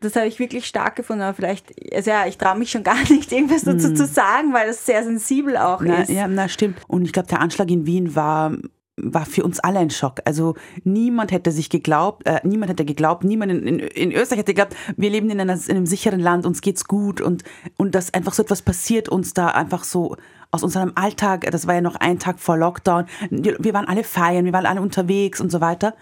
Das 0.00 0.16
habe 0.16 0.26
ich 0.26 0.38
wirklich 0.38 0.66
stark 0.66 0.96
gefunden, 0.96 1.22
aber 1.22 1.34
vielleicht, 1.34 1.72
also 1.94 2.10
ja, 2.10 2.26
ich 2.26 2.38
traue 2.38 2.58
mich 2.58 2.70
schon 2.70 2.82
gar 2.82 3.00
nicht, 3.10 3.30
irgendwas 3.30 3.62
dazu 3.62 3.90
mm. 3.90 3.96
zu 3.96 4.06
sagen, 4.06 4.52
weil 4.52 4.66
das 4.66 4.84
sehr 4.84 5.04
sensibel 5.04 5.56
auch 5.56 5.80
na, 5.82 6.02
ist. 6.02 6.10
Ja, 6.10 6.26
na 6.26 6.48
stimmt. 6.48 6.78
Und 6.88 7.04
ich 7.04 7.12
glaube, 7.12 7.28
der 7.28 7.40
Anschlag 7.40 7.70
in 7.70 7.86
Wien 7.86 8.16
war 8.16 8.56
war 9.02 9.26
für 9.26 9.44
uns 9.44 9.60
alle 9.60 9.78
ein 9.78 9.90
Schock. 9.90 10.20
Also 10.24 10.54
niemand 10.84 11.32
hätte 11.32 11.52
sich 11.52 11.70
geglaubt, 11.70 12.26
äh, 12.26 12.40
niemand 12.44 12.70
hätte 12.70 12.84
geglaubt, 12.84 13.24
niemand 13.24 13.52
in, 13.52 13.66
in, 13.66 13.78
in, 13.78 14.12
Österreich 14.12 14.40
hätte 14.40 14.54
geglaubt, 14.54 14.76
wir 14.96 15.10
leben 15.10 15.30
in, 15.30 15.40
einer, 15.40 15.54
in 15.54 15.76
einem 15.76 15.86
sicheren 15.86 16.20
Land, 16.20 16.46
uns 16.46 16.60
geht's 16.60 16.86
gut 16.86 17.20
und, 17.20 17.44
und 17.76 17.94
dass 17.94 18.14
einfach 18.14 18.32
so 18.32 18.42
etwas 18.42 18.62
passiert 18.62 19.08
uns 19.08 19.34
da 19.34 19.48
einfach 19.48 19.84
so 19.84 20.16
aus 20.50 20.62
unserem 20.62 20.92
Alltag, 20.96 21.48
das 21.50 21.66
war 21.66 21.74
ja 21.74 21.80
noch 21.80 21.96
ein 21.96 22.18
Tag 22.18 22.40
vor 22.40 22.56
Lockdown, 22.56 23.06
wir 23.30 23.72
waren 23.72 23.86
alle 23.86 24.02
feiern, 24.02 24.44
wir 24.44 24.52
waren 24.52 24.66
alle 24.66 24.80
unterwegs 24.80 25.40
und 25.40 25.50
so 25.50 25.60
weiter. 25.60 25.94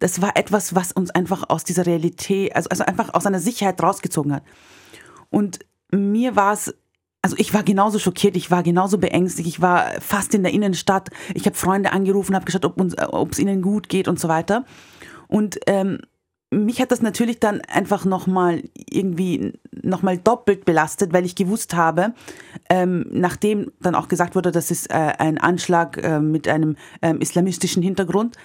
Das 0.00 0.20
war 0.20 0.36
etwas, 0.36 0.74
was 0.74 0.90
uns 0.90 1.10
einfach 1.10 1.48
aus 1.48 1.62
dieser 1.62 1.86
Realität, 1.86 2.56
also, 2.56 2.68
also 2.68 2.84
einfach 2.84 3.14
aus 3.14 3.26
einer 3.26 3.38
Sicherheit 3.38 3.80
rausgezogen 3.80 4.34
hat. 4.34 4.42
Und 5.30 5.60
mir 5.92 6.34
war 6.34 6.54
es 6.54 6.74
also 7.22 7.36
ich 7.38 7.54
war 7.54 7.62
genauso 7.62 8.00
schockiert, 8.00 8.36
ich 8.36 8.50
war 8.50 8.64
genauso 8.64 8.98
beängstigt, 8.98 9.48
ich 9.48 9.60
war 9.60 10.00
fast 10.00 10.34
in 10.34 10.42
der 10.42 10.52
Innenstadt. 10.52 11.08
Ich 11.34 11.46
habe 11.46 11.56
Freunde 11.56 11.92
angerufen, 11.92 12.34
habe 12.34 12.44
geschaut, 12.44 12.64
ob 12.64 13.32
es 13.32 13.38
ihnen 13.38 13.62
gut 13.62 13.88
geht 13.88 14.08
und 14.08 14.18
so 14.18 14.28
weiter. 14.28 14.64
Und 15.28 15.60
ähm, 15.68 16.00
mich 16.50 16.80
hat 16.80 16.90
das 16.90 17.00
natürlich 17.00 17.40
dann 17.40 17.62
einfach 17.62 18.04
nochmal 18.04 18.62
irgendwie 18.74 19.54
nochmal 19.70 20.18
doppelt 20.18 20.64
belastet, 20.64 21.12
weil 21.12 21.24
ich 21.24 21.34
gewusst 21.34 21.74
habe, 21.74 22.12
ähm, 22.68 23.06
nachdem 23.10 23.72
dann 23.80 23.94
auch 23.94 24.08
gesagt 24.08 24.34
wurde, 24.34 24.50
das 24.50 24.70
ist 24.70 24.90
äh, 24.90 24.94
ein 25.18 25.38
Anschlag 25.38 25.96
äh, 26.02 26.20
mit 26.20 26.48
einem 26.48 26.76
ähm, 27.00 27.20
islamistischen 27.20 27.82
Hintergrund, 27.82 28.36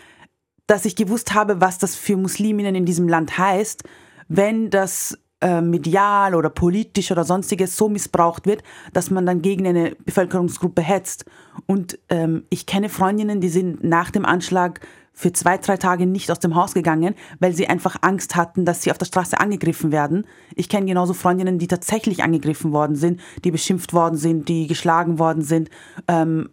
dass 0.67 0.85
ich 0.85 0.95
gewusst 0.95 1.33
habe, 1.33 1.59
was 1.59 1.79
das 1.79 1.95
für 1.95 2.15
Musliminnen 2.15 2.75
in 2.75 2.85
diesem 2.85 3.09
Land 3.09 3.37
heißt, 3.37 3.83
wenn 4.29 4.69
das 4.69 5.17
äh, 5.41 5.61
medial 5.61 6.35
oder 6.35 6.49
politisch 6.49 7.11
oder 7.11 7.23
sonstiges 7.23 7.77
so 7.77 7.89
missbraucht 7.89 8.45
wird, 8.45 8.63
dass 8.93 9.11
man 9.11 9.25
dann 9.25 9.41
gegen 9.41 9.67
eine 9.67 9.95
Bevölkerungsgruppe 10.05 10.81
hetzt. 10.81 11.25
Und 11.65 11.99
ähm, 12.09 12.43
ich 12.49 12.65
kenne 12.65 12.89
Freundinnen, 12.89 13.41
die 13.41 13.49
sind 13.49 13.83
nach 13.83 14.11
dem 14.11 14.25
Anschlag 14.25 14.79
für 15.13 15.33
zwei, 15.33 15.57
drei 15.57 15.77
Tage 15.77 16.05
nicht 16.05 16.29
aus 16.29 16.39
dem 16.39 16.53
Haus 16.53 16.75
gegangen, 16.75 17.15
weil 17.39 17.51
sie 17.51 17.67
einfach 17.67 17.95
Angst 18.01 18.35
hatten, 18.35 18.65
dass 18.65 18.83
sie 18.83 18.91
auf 18.91 18.99
der 18.99 19.07
Straße 19.07 19.39
angegriffen 19.39 19.91
werden. 19.91 20.27
Ich 20.55 20.69
kenne 20.69 20.85
genauso 20.85 21.13
Freundinnen, 21.13 21.57
die 21.57 21.65
tatsächlich 21.65 22.23
angegriffen 22.23 22.71
worden 22.71 22.95
sind, 22.95 23.19
die 23.43 23.49
beschimpft 23.49 23.93
worden 23.93 24.15
sind, 24.15 24.47
die 24.47 24.67
geschlagen 24.67 25.17
worden 25.17 25.41
sind. 25.41 25.71
Ähm, 26.07 26.49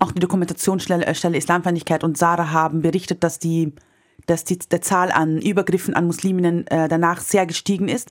auch 0.00 0.12
die 0.12 0.20
Dokumentationsstelle 0.20 1.06
äh, 1.06 1.36
Islamfeindlichkeit 1.38 2.04
und 2.04 2.18
Sarah 2.18 2.52
haben 2.52 2.82
berichtet, 2.82 3.24
dass 3.24 3.38
die, 3.38 3.72
dass 4.28 4.44
die 4.44 4.58
der 4.58 4.82
Zahl 4.82 5.10
an 5.10 5.40
Übergriffen 5.40 5.94
an 5.94 6.06
Musliminnen 6.06 6.66
äh, 6.68 6.88
danach 6.88 7.20
sehr 7.20 7.46
gestiegen 7.46 7.88
ist. 7.88 8.10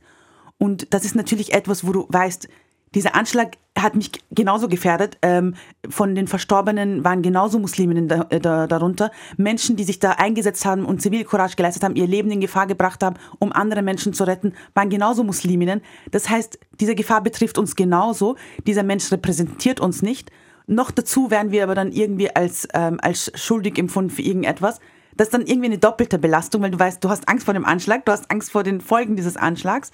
Und 0.58 0.94
das 0.94 1.06
ist 1.06 1.16
natürlich 1.16 1.54
etwas, 1.54 1.86
wo 1.86 1.94
du 1.94 2.08
weißt, 2.10 2.50
dieser 2.96 3.16
Anschlag 3.16 3.58
hat 3.78 3.96
mich 3.96 4.12
genauso 4.32 4.68
gefährdet. 4.68 5.18
Ähm, 5.22 5.56
von 5.88 6.16
den 6.16 6.28
Verstorbenen 6.28 7.04
waren 7.04 7.22
genauso 7.22 7.60
Musliminnen 7.60 8.08
da, 8.08 8.26
äh, 8.30 8.40
da, 8.40 8.66
darunter. 8.66 9.12
Menschen, 9.36 9.76
die 9.76 9.84
sich 9.84 10.00
da 10.00 10.12
eingesetzt 10.12 10.66
haben 10.66 10.86
und 10.86 11.02
Zivilcourage 11.02 11.56
geleistet 11.56 11.84
haben, 11.84 11.96
ihr 11.96 12.08
Leben 12.08 12.32
in 12.32 12.40
Gefahr 12.40 12.66
gebracht 12.66 13.04
haben, 13.04 13.18
um 13.40 13.52
andere 13.52 13.82
Menschen 13.82 14.14
zu 14.14 14.24
retten, 14.24 14.54
waren 14.74 14.90
genauso 14.90 15.24
Musliminnen. 15.24 15.82
Das 16.12 16.30
heißt, 16.30 16.58
diese 16.80 16.96
Gefahr 16.96 17.22
betrifft 17.22 17.58
uns 17.58 17.76
genauso. 17.76 18.36
Dieser 18.66 18.84
Mensch 18.84 19.12
repräsentiert 19.12 19.80
uns 19.80 20.02
nicht. 20.02 20.32
Noch 20.66 20.90
dazu 20.90 21.30
werden 21.30 21.52
wir 21.52 21.64
aber 21.64 21.76
dann 21.76 21.92
irgendwie 21.92 22.36
als, 22.36 22.68
ähm, 22.74 23.00
als 23.02 23.32
schuldig 23.36 23.78
empfunden 23.78 24.10
für 24.10 24.22
irgendetwas. 24.22 24.80
Das 25.18 25.28
ist 25.28 25.34
dann 25.34 25.46
irgendwie 25.46 25.68
eine 25.68 25.78
doppelte 25.78 26.20
Belastung, 26.20 26.62
weil 26.62 26.72
du 26.72 26.80
weißt, 26.80 27.04
du 27.04 27.10
hast 27.10 27.28
Angst 27.28 27.46
vor 27.46 27.54
dem 27.54 27.66
Anschlag, 27.66 28.06
du 28.06 28.12
hast 28.12 28.30
Angst 28.32 28.52
vor 28.52 28.64
den 28.64 28.82
Folgen 28.82 29.16
dieses 29.16 29.38
Anschlags. 29.38 29.92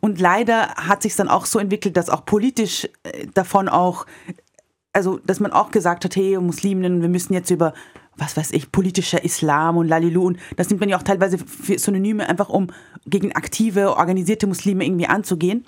Und 0.00 0.20
leider 0.20 0.68
hat 0.76 1.02
sich 1.02 1.14
dann 1.14 1.28
auch 1.28 1.46
so 1.46 1.58
entwickelt, 1.58 1.96
dass 1.96 2.08
auch 2.08 2.24
politisch 2.24 2.88
äh, 3.02 3.26
davon 3.34 3.68
auch, 3.68 4.06
also 4.92 5.18
dass 5.18 5.38
man 5.38 5.52
auch 5.52 5.70
gesagt 5.70 6.04
hat, 6.04 6.16
hey, 6.16 6.38
Musliminnen, 6.38 7.02
wir 7.02 7.10
müssen 7.10 7.34
jetzt 7.34 7.50
über 7.50 7.74
was 8.16 8.36
weiß 8.36 8.52
ich, 8.52 8.70
politischer 8.72 9.24
Islam 9.24 9.76
und 9.76 9.88
Lalilu. 9.88 10.26
Und 10.26 10.38
das 10.56 10.68
nimmt 10.68 10.80
man 10.80 10.88
ja 10.88 10.98
auch 10.98 11.02
teilweise 11.02 11.38
für 11.38 11.78
Synonyme, 11.78 12.28
einfach 12.28 12.48
um 12.48 12.68
gegen 13.06 13.32
aktive, 13.32 13.96
organisierte 13.96 14.46
Muslime 14.46 14.84
irgendwie 14.84 15.06
anzugehen. 15.06 15.64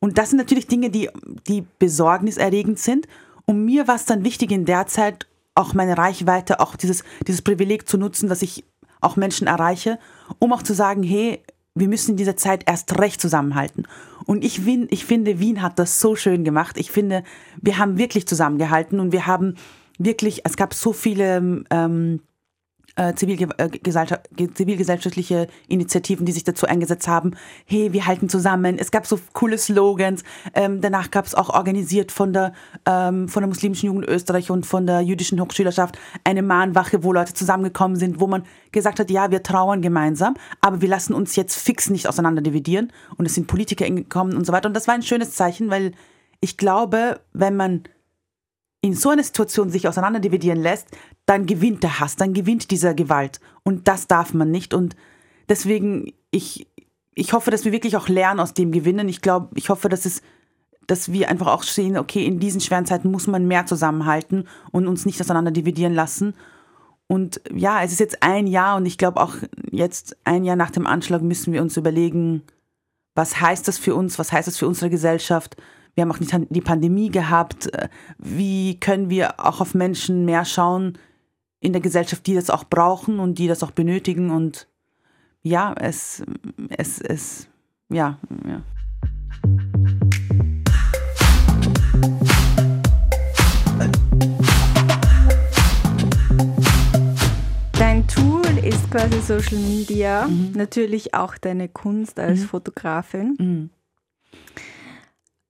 Und 0.00 0.18
das 0.18 0.30
sind 0.30 0.38
natürlich 0.38 0.66
Dinge, 0.66 0.90
die, 0.90 1.10
die 1.46 1.64
besorgniserregend 1.78 2.78
sind. 2.78 3.06
Und 3.46 3.64
mir 3.64 3.86
war 3.86 3.96
es 3.96 4.06
dann 4.06 4.24
wichtig 4.24 4.50
in 4.50 4.64
der 4.64 4.86
Zeit, 4.86 5.26
auch 5.54 5.74
meine 5.74 5.96
Reichweite, 5.96 6.60
auch 6.60 6.76
dieses, 6.76 7.04
dieses 7.26 7.42
Privileg 7.42 7.88
zu 7.88 7.98
nutzen, 7.98 8.28
dass 8.28 8.42
ich 8.42 8.64
auch 9.00 9.16
Menschen 9.16 9.46
erreiche, 9.46 9.98
um 10.38 10.52
auch 10.52 10.62
zu 10.62 10.74
sagen, 10.74 11.02
hey, 11.02 11.42
wir 11.74 11.88
müssen 11.88 12.12
in 12.12 12.16
dieser 12.16 12.36
Zeit 12.36 12.64
erst 12.66 12.98
recht 12.98 13.20
zusammenhalten. 13.20 13.86
Und 14.26 14.44
ich, 14.44 14.66
ich 14.66 15.04
finde, 15.04 15.40
Wien 15.40 15.60
hat 15.60 15.78
das 15.78 16.00
so 16.00 16.16
schön 16.16 16.44
gemacht. 16.44 16.78
Ich 16.78 16.90
finde, 16.90 17.24
wir 17.60 17.78
haben 17.78 17.98
wirklich 17.98 18.26
zusammengehalten 18.26 19.00
und 19.00 19.12
wir 19.12 19.26
haben 19.26 19.56
wirklich, 19.98 20.42
es 20.44 20.56
gab 20.56 20.72
so 20.74 20.92
viele 20.92 21.64
ähm, 21.70 22.20
äh, 22.96 23.14
zivilgesellschaftliche 23.14 25.48
Initiativen, 25.68 26.26
die 26.26 26.32
sich 26.32 26.44
dazu 26.44 26.66
eingesetzt 26.66 27.08
haben, 27.08 27.32
hey, 27.66 27.92
wir 27.92 28.06
halten 28.06 28.28
zusammen. 28.28 28.78
Es 28.78 28.90
gab 28.90 29.06
so 29.06 29.18
coole 29.32 29.58
Slogans. 29.58 30.22
Ähm, 30.54 30.80
danach 30.80 31.10
gab 31.10 31.26
es 31.26 31.34
auch 31.34 31.50
organisiert 31.50 32.12
von 32.12 32.32
der, 32.32 32.52
ähm, 32.86 33.28
von 33.28 33.42
der 33.42 33.48
muslimischen 33.48 33.88
Jugend 33.88 34.06
Österreich 34.06 34.50
und 34.50 34.64
von 34.64 34.86
der 34.86 35.00
jüdischen 35.00 35.40
Hochschülerschaft 35.40 35.98
eine 36.22 36.42
Mahnwache, 36.42 37.02
wo 37.02 37.12
Leute 37.12 37.34
zusammengekommen 37.34 37.96
sind, 37.96 38.20
wo 38.20 38.26
man 38.26 38.44
gesagt 38.70 39.00
hat, 39.00 39.10
ja, 39.10 39.30
wir 39.30 39.42
trauern 39.42 39.82
gemeinsam, 39.82 40.34
aber 40.60 40.80
wir 40.80 40.88
lassen 40.88 41.14
uns 41.14 41.36
jetzt 41.36 41.56
fix 41.56 41.90
nicht 41.90 42.08
auseinander 42.08 42.42
dividieren. 42.42 42.92
Und 43.16 43.26
es 43.26 43.34
sind 43.34 43.46
Politiker 43.46 43.88
gekommen 43.90 44.36
und 44.36 44.46
so 44.46 44.52
weiter. 44.52 44.68
Und 44.68 44.74
das 44.74 44.86
war 44.86 44.94
ein 44.94 45.02
schönes 45.02 45.32
Zeichen, 45.32 45.70
weil 45.70 45.92
ich 46.40 46.56
glaube, 46.56 47.20
wenn 47.32 47.56
man 47.56 47.84
in 48.84 48.94
so 48.94 49.08
einer 49.08 49.22
Situation 49.22 49.70
sich 49.70 49.88
auseinanderdividieren 49.88 50.60
lässt, 50.60 50.88
dann 51.26 51.46
gewinnt 51.46 51.82
der 51.82 52.00
Hass, 52.00 52.16
dann 52.16 52.34
gewinnt 52.34 52.70
dieser 52.70 52.94
Gewalt. 52.94 53.40
Und 53.62 53.88
das 53.88 54.06
darf 54.06 54.34
man 54.34 54.50
nicht. 54.50 54.74
Und 54.74 54.96
deswegen, 55.48 56.12
ich, 56.30 56.66
ich 57.14 57.32
hoffe, 57.32 57.50
dass 57.50 57.64
wir 57.64 57.72
wirklich 57.72 57.96
auch 57.96 58.08
lernen 58.08 58.40
aus 58.40 58.54
dem 58.54 58.72
Gewinnen. 58.72 59.08
Ich 59.08 59.22
glaube, 59.22 59.48
ich 59.54 59.68
hoffe, 59.68 59.88
dass 59.88 60.04
es 60.04 60.22
dass 60.86 61.10
wir 61.10 61.30
einfach 61.30 61.46
auch 61.46 61.62
sehen, 61.62 61.96
okay, 61.96 62.26
in 62.26 62.40
diesen 62.40 62.60
schweren 62.60 62.84
Zeiten 62.84 63.10
muss 63.10 63.26
man 63.26 63.48
mehr 63.48 63.64
zusammenhalten 63.64 64.46
und 64.70 64.86
uns 64.86 65.06
nicht 65.06 65.18
auseinander 65.18 65.50
dividieren 65.50 65.94
lassen. 65.94 66.34
Und 67.06 67.40
ja, 67.54 67.82
es 67.82 67.92
ist 67.92 68.00
jetzt 68.00 68.22
ein 68.22 68.46
Jahr 68.46 68.76
und 68.76 68.84
ich 68.84 68.98
glaube 68.98 69.22
auch 69.22 69.34
jetzt 69.70 70.14
ein 70.24 70.44
Jahr 70.44 70.56
nach 70.56 70.70
dem 70.70 70.86
Anschlag 70.86 71.22
müssen 71.22 71.54
wir 71.54 71.62
uns 71.62 71.78
überlegen, 71.78 72.42
was 73.14 73.40
heißt 73.40 73.66
das 73.66 73.78
für 73.78 73.94
uns, 73.94 74.18
was 74.18 74.30
heißt 74.30 74.46
das 74.46 74.58
für 74.58 74.66
unsere 74.66 74.90
Gesellschaft, 74.90 75.56
wir 75.94 76.02
haben 76.02 76.12
auch 76.12 76.46
die 76.50 76.60
Pandemie 76.60 77.10
gehabt. 77.10 77.72
Äh, 77.72 77.88
wie 78.18 78.80
können 78.80 79.10
wir 79.10 79.38
auch 79.38 79.60
auf 79.60 79.74
Menschen 79.74 80.24
mehr 80.24 80.44
schauen 80.44 80.98
in 81.64 81.72
der 81.72 81.80
Gesellschaft, 81.80 82.26
die 82.26 82.34
das 82.34 82.50
auch 82.50 82.64
brauchen 82.64 83.18
und 83.18 83.38
die 83.38 83.48
das 83.48 83.62
auch 83.62 83.70
benötigen? 83.70 84.30
Und 84.30 84.68
ja, 85.42 85.74
es, 85.80 86.22
es, 86.68 87.00
es, 87.00 87.48
ja, 87.88 88.18
ja. 88.46 88.62
Dein 97.72 98.06
Tool 98.08 98.46
ist 98.62 98.90
quasi 98.90 99.20
Social 99.22 99.58
Media, 99.58 100.26
mhm. 100.26 100.52
natürlich 100.54 101.14
auch 101.14 101.38
deine 101.38 101.70
Kunst 101.70 102.20
als 102.20 102.40
mhm. 102.40 102.44
Fotografin. 102.44 103.36
Mhm. 103.38 103.70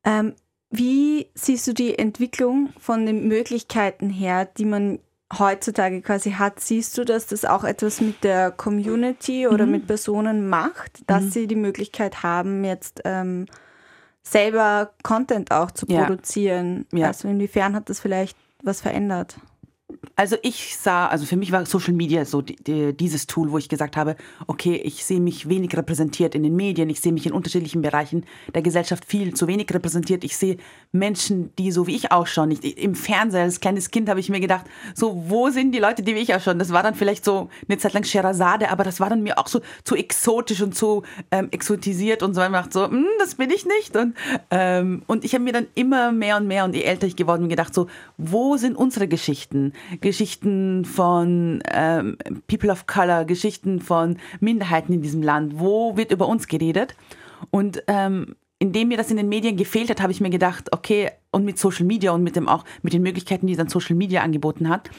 Ähm, 0.05 0.35
wie 0.71 1.27
siehst 1.35 1.67
du 1.67 1.73
die 1.73 1.99
Entwicklung 1.99 2.69
von 2.79 3.05
den 3.05 3.27
Möglichkeiten 3.27 4.11
her, 4.11 4.45
die 4.45 4.65
man 4.65 5.01
heutzutage 5.39 6.03
quasi 6.03 6.33
hat? 6.33 6.61
Siehst 6.61 6.97
du, 6.99 7.05
dass 7.05 7.27
das 7.27 7.45
auch 7.45 7.65
etwas 7.65 8.01
mit 8.01 8.25
der 8.25 8.51
Community 8.51 9.47
oder 9.47 9.67
mhm. 9.67 9.73
mit 9.73 9.87
Personen 9.87 10.49
macht, 10.49 11.09
dass 11.09 11.25
mhm. 11.25 11.31
sie 11.31 11.47
die 11.47 11.57
Möglichkeit 11.57 12.23
haben, 12.23 12.65
jetzt 12.65 13.03
ähm, 13.05 13.47
selber 14.23 14.93
Content 15.03 15.51
auch 15.51 15.71
zu 15.71 15.87
produzieren? 15.87 16.87
Ja. 16.93 17.09
Also 17.09 17.29
inwiefern 17.29 17.75
hat 17.75 17.91
das 17.91 18.01
vielleicht 18.01 18.37
was 18.63 18.81
verändert? 18.81 19.37
Also 20.17 20.37
ich 20.43 20.77
sah, 20.77 21.09
also 21.09 21.27
für 21.27 21.37
mich 21.37 21.53
war 21.53 21.67
Social 21.67 21.93
Media 21.93 22.25
so 22.25 22.41
die, 22.41 22.57
die, 22.57 22.97
dieses 22.97 23.27
Tool, 23.27 23.51
wo 23.51 23.59
ich 23.59 23.69
gesagt 23.69 23.97
habe, 23.97 24.17
okay, 24.47 24.77
ich 24.77 25.05
sehe 25.05 25.21
mich 25.21 25.49
wenig 25.49 25.77
repräsentiert 25.77 26.35
in 26.35 26.43
den 26.43 26.57
Medien, 26.57 26.89
ich 26.89 27.01
sehe 27.01 27.13
mich 27.13 27.27
in 27.27 27.33
unterschiedlichen 27.33 27.83
Bereichen 27.83 28.25
der 28.55 28.63
Gesellschaft 28.63 29.05
viel 29.05 29.35
zu 29.35 29.47
wenig 29.47 29.75
repräsentiert. 29.75 30.25
Ich 30.25 30.37
sehe 30.37 30.57
Menschen, 30.93 31.55
die 31.59 31.71
so 31.71 31.87
wie 31.87 31.97
ich 31.97 32.13
ausschauen. 32.13 32.51
Ich, 32.53 32.79
Im 32.79 32.95
Fernsehen 32.95 33.43
als 33.43 33.61
kleines 33.61 33.91
Kind 33.91 34.09
habe 34.09 34.21
ich 34.21 34.31
mir 34.31 34.41
gedacht, 34.41 34.65
so 34.95 35.25
wo 35.29 35.51
sind 35.51 35.73
die 35.73 35.81
Leute, 35.81 36.03
die 36.03 36.15
wie 36.15 36.21
ich 36.21 36.35
ausschauen? 36.35 36.59
Das 36.59 36.73
war 36.73 36.83
dann 36.83 36.95
vielleicht 36.95 37.25
so 37.25 37.51
eine 37.69 37.77
Zeit 37.77 37.93
lang 37.93 38.05
Sherazade, 38.05 38.71
aber 38.71 38.85
das 38.85 39.01
war 39.01 39.11
dann 39.11 39.23
mir 39.23 39.39
auch 39.39 39.49
so 39.49 39.61
zu 39.83 39.97
exotisch 39.97 40.63
und 40.63 40.75
zu 40.75 41.03
ähm, 41.31 41.49
exotisiert 41.51 42.23
und 42.23 42.35
so. 42.35 42.41
Ich 42.41 42.49
dachte 42.49 42.73
so, 42.73 42.89
hm, 42.89 43.07
das 43.19 43.35
bin 43.35 43.51
ich 43.51 43.67
nicht. 43.67 43.97
Und, 43.97 44.17
ähm, 44.51 45.03
und 45.09 45.25
ich 45.25 45.35
habe 45.35 45.45
mir 45.45 45.53
dann 45.53 45.67
immer 45.75 46.11
mehr 46.13 46.39
und 46.39 46.47
mehr 46.47 46.65
und 46.65 46.75
je 46.75 46.83
älter 46.83 47.07
ich 47.07 47.17
geworden 47.17 47.43
bin, 47.43 47.51
gedacht 47.51 47.75
so, 47.75 47.89
wo 48.17 48.57
sind 48.57 48.77
unsere 48.77 49.09
Geschichten? 49.09 49.74
Geschichten 50.01 50.85
von 50.85 51.63
ähm, 51.73 52.17
People 52.47 52.71
of 52.71 52.87
Color, 52.87 53.25
Geschichten 53.25 53.81
von 53.81 54.19
Minderheiten 54.41 54.93
in 54.93 55.03
diesem 55.03 55.23
Land. 55.23 55.59
Wo 55.59 55.97
wird 55.97 56.13
über 56.13 56.29
uns 56.29 56.49
geredet? 56.49 56.97
Und 57.51 57.83
ähm, 57.89 58.35
indem 58.59 58.89
mir 58.89 58.97
das 58.97 59.11
in 59.11 59.17
den 59.17 59.29
Medien 59.29 59.57
gefehlt 59.57 59.91
hat, 59.91 60.01
habe 60.01 60.13
ich 60.13 60.21
mir 60.21 60.31
gedacht, 60.31 60.73
okay, 60.73 61.11
und 61.33 61.45
mit 61.45 61.59
Social 61.59 61.85
Media 61.85 62.13
und 62.13 62.23
mit 62.23 62.37
dem 62.37 62.49
auch 62.49 62.65
mit 62.83 62.93
den 62.93 63.03
Möglichkeiten, 63.03 63.47
die 63.47 63.57
dann 63.57 63.69
Social 63.69 63.97
Media 63.97 64.23
angeboten 64.23 64.69
hat, 64.69 64.91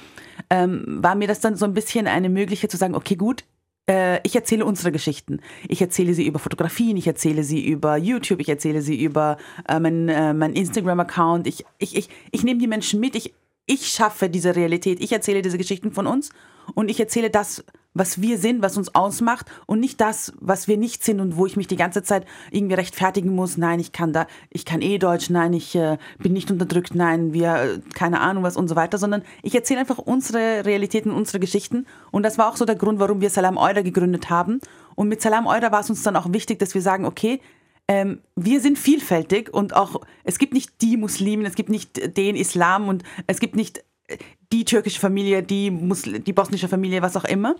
ähm, 0.49 0.83
war 1.01 1.15
mir 1.15 1.27
das 1.27 1.39
dann 1.39 1.55
so 1.55 1.65
ein 1.65 1.73
bisschen 1.73 2.07
eine 2.07 2.29
Möglichkeit 2.29 2.71
zu 2.71 2.77
sagen, 2.77 2.95
okay, 2.95 3.15
gut, 3.15 3.43
äh, 3.89 4.19
ich 4.23 4.35
erzähle 4.35 4.65
unsere 4.65 4.91
Geschichten. 4.91 5.39
Ich 5.67 5.81
erzähle 5.81 6.13
sie 6.13 6.25
über 6.25 6.39
Fotografien, 6.39 6.97
ich 6.97 7.07
erzähle 7.07 7.43
sie 7.43 7.65
über 7.65 7.97
YouTube, 7.97 8.39
ich 8.39 8.49
erzähle 8.49 8.81
sie 8.81 9.01
über 9.01 9.37
äh, 9.67 9.79
mein, 9.79 10.09
äh, 10.09 10.33
mein 10.33 10.53
Instagram-Account. 10.53 11.47
Ich, 11.47 11.65
ich, 11.77 11.95
ich, 11.95 12.09
ich 12.31 12.43
nehme 12.43 12.59
die 12.59 12.67
Menschen 12.67 12.99
mit, 12.99 13.15
ich 13.15 13.33
ich 13.65 13.87
schaffe 13.87 14.29
diese 14.29 14.55
Realität, 14.55 14.99
ich 15.01 15.11
erzähle 15.11 15.41
diese 15.41 15.57
Geschichten 15.57 15.91
von 15.91 16.07
uns 16.07 16.29
und 16.73 16.89
ich 16.89 16.99
erzähle 16.99 17.29
das, 17.29 17.63
was 17.93 18.21
wir 18.21 18.37
sind, 18.37 18.61
was 18.61 18.77
uns 18.77 18.93
ausmacht 18.93 19.47
und 19.67 19.79
nicht 19.79 20.01
das, 20.01 20.33
was 20.39 20.67
wir 20.67 20.77
nicht 20.77 21.03
sind 21.03 21.21
und 21.21 21.37
wo 21.37 21.45
ich 21.45 21.55
mich 21.55 21.67
die 21.67 21.77
ganze 21.77 22.03
Zeit 22.03 22.25
irgendwie 22.51 22.73
rechtfertigen 22.75 23.33
muss. 23.33 23.57
Nein, 23.57 23.79
ich 23.79 23.93
kann 23.93 24.11
da, 24.11 24.27
ich 24.49 24.65
kann 24.65 24.81
eh 24.81 24.97
Deutsch, 24.97 25.29
nein, 25.29 25.53
ich 25.53 25.75
äh, 25.75 25.97
bin 26.19 26.33
nicht 26.33 26.51
unterdrückt, 26.51 26.93
nein, 26.93 27.33
wir, 27.33 27.55
äh, 27.55 27.79
keine 27.93 28.19
Ahnung 28.19 28.43
was 28.43 28.57
und 28.57 28.67
so 28.67 28.75
weiter, 28.75 28.97
sondern 28.97 29.23
ich 29.43 29.55
erzähle 29.55 29.79
einfach 29.79 29.97
unsere 29.97 30.65
Realitäten, 30.65 31.11
unsere 31.11 31.39
Geschichten 31.39 31.87
und 32.11 32.23
das 32.23 32.37
war 32.37 32.49
auch 32.51 32.57
so 32.57 32.65
der 32.65 32.75
Grund, 32.75 32.99
warum 32.99 33.21
wir 33.21 33.29
Salam 33.29 33.57
Euda 33.57 33.81
gegründet 33.81 34.29
haben. 34.29 34.59
Und 34.95 35.07
mit 35.07 35.21
Salam 35.21 35.47
Euda 35.47 35.71
war 35.71 35.79
es 35.79 35.89
uns 35.89 36.03
dann 36.03 36.17
auch 36.17 36.31
wichtig, 36.31 36.59
dass 36.59 36.73
wir 36.73 36.81
sagen, 36.81 37.05
okay, 37.05 37.39
ähm, 37.87 38.21
wir 38.35 38.61
sind 38.61 38.79
vielfältig 38.79 39.53
und 39.53 39.75
auch, 39.75 40.01
es 40.23 40.39
gibt 40.39 40.53
nicht 40.53 40.81
die 40.81 40.97
Muslimen, 40.97 41.45
es 41.45 41.55
gibt 41.55 41.69
nicht 41.69 42.17
den 42.17 42.35
Islam 42.35 42.87
und 42.87 43.03
es 43.27 43.39
gibt 43.39 43.55
nicht 43.55 43.83
äh, 44.07 44.17
die 44.51 44.65
türkische 44.65 44.99
Familie, 44.99 45.43
die, 45.43 45.69
Musl 45.71 46.19
die 46.19 46.33
bosnische 46.33 46.67
Familie, 46.67 47.01
was 47.01 47.15
auch 47.15 47.25
immer. 47.25 47.55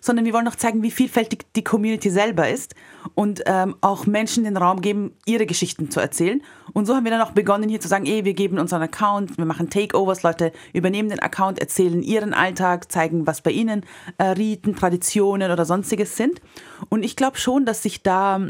sondern 0.00 0.24
wir 0.24 0.32
wollen 0.32 0.48
auch 0.48 0.56
zeigen, 0.56 0.82
wie 0.82 0.90
vielfältig 0.90 1.46
die 1.54 1.62
Community 1.62 2.10
selber 2.10 2.48
ist 2.48 2.74
und 3.14 3.42
ähm, 3.46 3.76
auch 3.80 4.06
Menschen 4.06 4.44
den 4.44 4.56
Raum 4.56 4.80
geben, 4.80 5.12
ihre 5.26 5.46
Geschichten 5.46 5.90
zu 5.90 6.00
erzählen. 6.00 6.42
Und 6.72 6.86
so 6.86 6.94
haben 6.94 7.04
wir 7.04 7.12
dann 7.12 7.20
auch 7.20 7.32
begonnen, 7.32 7.68
hier 7.68 7.80
zu 7.80 7.88
sagen, 7.88 8.06
ey, 8.06 8.24
wir 8.24 8.34
geben 8.34 8.58
unseren 8.58 8.82
Account, 8.82 9.38
wir 9.38 9.44
machen 9.44 9.70
Takeovers, 9.70 10.22
Leute 10.22 10.52
übernehmen 10.72 11.08
den 11.08 11.20
Account, 11.20 11.60
erzählen 11.60 12.02
ihren 12.02 12.34
Alltag, 12.34 12.90
zeigen, 12.90 13.26
was 13.26 13.40
bei 13.42 13.52
ihnen 13.52 13.84
äh, 14.18 14.24
Riten, 14.24 14.74
Traditionen 14.74 15.50
oder 15.50 15.64
sonstiges 15.64 16.16
sind. 16.16 16.40
Und 16.88 17.04
ich 17.04 17.16
glaube 17.16 17.38
schon, 17.38 17.64
dass 17.64 17.82
sich 17.82 18.02
da 18.02 18.40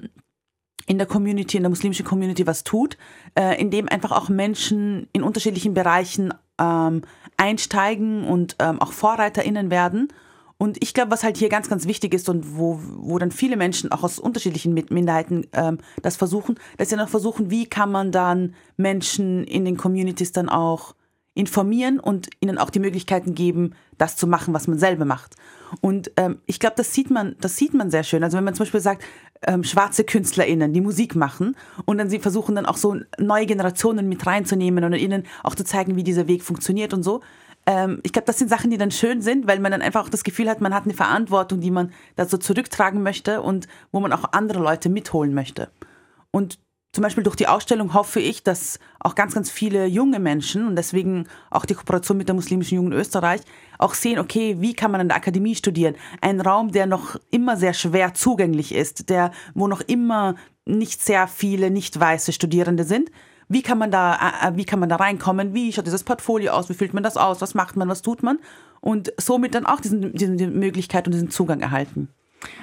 in 0.86 0.98
der 0.98 1.06
Community, 1.06 1.56
in 1.56 1.62
der 1.62 1.70
muslimischen 1.70 2.06
Community 2.06 2.46
was 2.46 2.64
tut, 2.64 2.96
äh, 3.38 3.60
indem 3.60 3.88
einfach 3.88 4.12
auch 4.12 4.28
Menschen 4.28 5.08
in 5.12 5.22
unterschiedlichen 5.22 5.74
Bereichen 5.74 6.32
ähm, 6.58 7.02
einsteigen 7.36 8.24
und 8.24 8.56
ähm, 8.60 8.80
auch 8.80 8.92
VorreiterInnen 8.92 9.70
werden 9.70 10.08
und 10.58 10.82
ich 10.82 10.94
glaube, 10.94 11.10
was 11.10 11.22
halt 11.22 11.36
hier 11.36 11.48
ganz, 11.48 11.68
ganz 11.68 11.86
wichtig 11.86 12.14
ist 12.14 12.28
und 12.28 12.56
wo, 12.56 12.80
wo 12.96 13.18
dann 13.18 13.30
viele 13.30 13.56
Menschen 13.56 13.92
auch 13.92 14.02
aus 14.02 14.18
unterschiedlichen 14.18 14.72
Minderheiten 14.72 15.46
ähm, 15.52 15.78
das 16.02 16.16
versuchen, 16.16 16.58
dass 16.78 16.88
sie 16.88 16.96
noch 16.96 17.10
versuchen, 17.10 17.50
wie 17.50 17.66
kann 17.66 17.92
man 17.92 18.10
dann 18.10 18.54
Menschen 18.76 19.44
in 19.44 19.64
den 19.66 19.76
Communities 19.76 20.32
dann 20.32 20.48
auch 20.48 20.94
informieren 21.34 22.00
und 22.00 22.30
ihnen 22.40 22.56
auch 22.56 22.70
die 22.70 22.80
Möglichkeiten 22.80 23.34
geben, 23.34 23.74
das 23.98 24.16
zu 24.16 24.26
machen, 24.26 24.54
was 24.54 24.66
man 24.68 24.78
selber 24.78 25.04
macht. 25.04 25.36
Und 25.82 26.10
ähm, 26.16 26.38
ich 26.46 26.58
glaube, 26.58 26.76
das 26.76 26.94
sieht 26.94 27.10
man, 27.10 27.36
das 27.38 27.56
sieht 27.56 27.74
man 27.74 27.90
sehr 27.90 28.04
schön. 28.04 28.24
Also 28.24 28.38
wenn 28.38 28.44
man 28.44 28.54
zum 28.54 28.64
Beispiel 28.64 28.80
sagt, 28.80 29.04
ähm, 29.42 29.64
schwarze 29.64 30.04
KünstlerInnen, 30.04 30.72
die 30.72 30.80
Musik 30.80 31.16
machen 31.16 31.56
und 31.84 31.98
dann 31.98 32.10
sie 32.10 32.18
versuchen 32.18 32.54
dann 32.54 32.66
auch 32.66 32.76
so 32.76 32.96
neue 33.18 33.46
Generationen 33.46 34.08
mit 34.08 34.26
reinzunehmen 34.26 34.84
und 34.84 34.94
ihnen 34.94 35.24
auch 35.42 35.54
zu 35.54 35.64
zeigen, 35.64 35.96
wie 35.96 36.04
dieser 36.04 36.28
Weg 36.28 36.42
funktioniert 36.42 36.94
und 36.94 37.02
so, 37.02 37.20
ähm, 37.66 38.00
ich 38.04 38.12
glaube, 38.12 38.26
das 38.26 38.38
sind 38.38 38.48
Sachen, 38.48 38.70
die 38.70 38.78
dann 38.78 38.92
schön 38.92 39.20
sind, 39.20 39.46
weil 39.46 39.58
man 39.58 39.72
dann 39.72 39.82
einfach 39.82 40.04
auch 40.04 40.08
das 40.08 40.24
Gefühl 40.24 40.48
hat, 40.48 40.60
man 40.60 40.72
hat 40.72 40.84
eine 40.84 40.94
Verantwortung, 40.94 41.60
die 41.60 41.72
man 41.72 41.92
da 42.14 42.24
so 42.24 42.38
zurücktragen 42.38 43.02
möchte 43.02 43.42
und 43.42 43.66
wo 43.90 44.00
man 44.00 44.12
auch 44.12 44.32
andere 44.32 44.60
Leute 44.60 44.88
mitholen 44.88 45.34
möchte. 45.34 45.68
Und 46.30 46.58
zum 46.96 47.02
Beispiel 47.02 47.24
durch 47.24 47.36
die 47.36 47.46
Ausstellung 47.46 47.92
hoffe 47.92 48.20
ich, 48.20 48.42
dass 48.42 48.80
auch 49.00 49.14
ganz, 49.14 49.34
ganz 49.34 49.50
viele 49.50 49.84
junge 49.84 50.18
Menschen 50.18 50.66
und 50.66 50.76
deswegen 50.76 51.26
auch 51.50 51.66
die 51.66 51.74
Kooperation 51.74 52.16
mit 52.16 52.26
der 52.26 52.34
muslimischen 52.34 52.76
Jugend 52.76 52.94
Österreich 52.94 53.42
auch 53.76 53.92
sehen, 53.92 54.18
okay, 54.18 54.56
wie 54.60 54.72
kann 54.72 54.90
man 54.90 55.02
an 55.02 55.08
der 55.08 55.18
Akademie 55.18 55.54
studieren? 55.54 55.94
Ein 56.22 56.40
Raum, 56.40 56.72
der 56.72 56.86
noch 56.86 57.16
immer 57.30 57.58
sehr 57.58 57.74
schwer 57.74 58.14
zugänglich 58.14 58.74
ist, 58.74 59.10
der, 59.10 59.30
wo 59.52 59.68
noch 59.68 59.82
immer 59.82 60.36
nicht 60.64 61.02
sehr 61.02 61.28
viele 61.28 61.70
nicht 61.70 62.00
weiße 62.00 62.32
Studierende 62.32 62.84
sind, 62.84 63.10
wie 63.50 63.60
kann 63.60 63.76
man 63.76 63.90
da, 63.90 64.14
äh, 64.14 64.48
äh, 64.48 64.56
wie 64.56 64.64
kann 64.64 64.80
man 64.80 64.88
da 64.88 64.96
reinkommen? 64.96 65.52
Wie 65.52 65.74
schaut 65.74 65.84
dieses 65.84 66.02
Portfolio 66.02 66.52
aus? 66.52 66.70
Wie 66.70 66.74
füllt 66.74 66.94
man 66.94 67.02
das 67.02 67.18
aus? 67.18 67.42
Was 67.42 67.52
macht 67.52 67.76
man? 67.76 67.90
Was 67.90 68.00
tut 68.00 68.22
man? 68.22 68.38
Und 68.80 69.12
somit 69.18 69.54
dann 69.54 69.66
auch 69.66 69.82
diesen, 69.82 70.14
diese 70.14 70.32
Möglichkeit 70.46 71.06
und 71.06 71.12
diesen 71.12 71.28
Zugang 71.30 71.60
erhalten. 71.60 72.08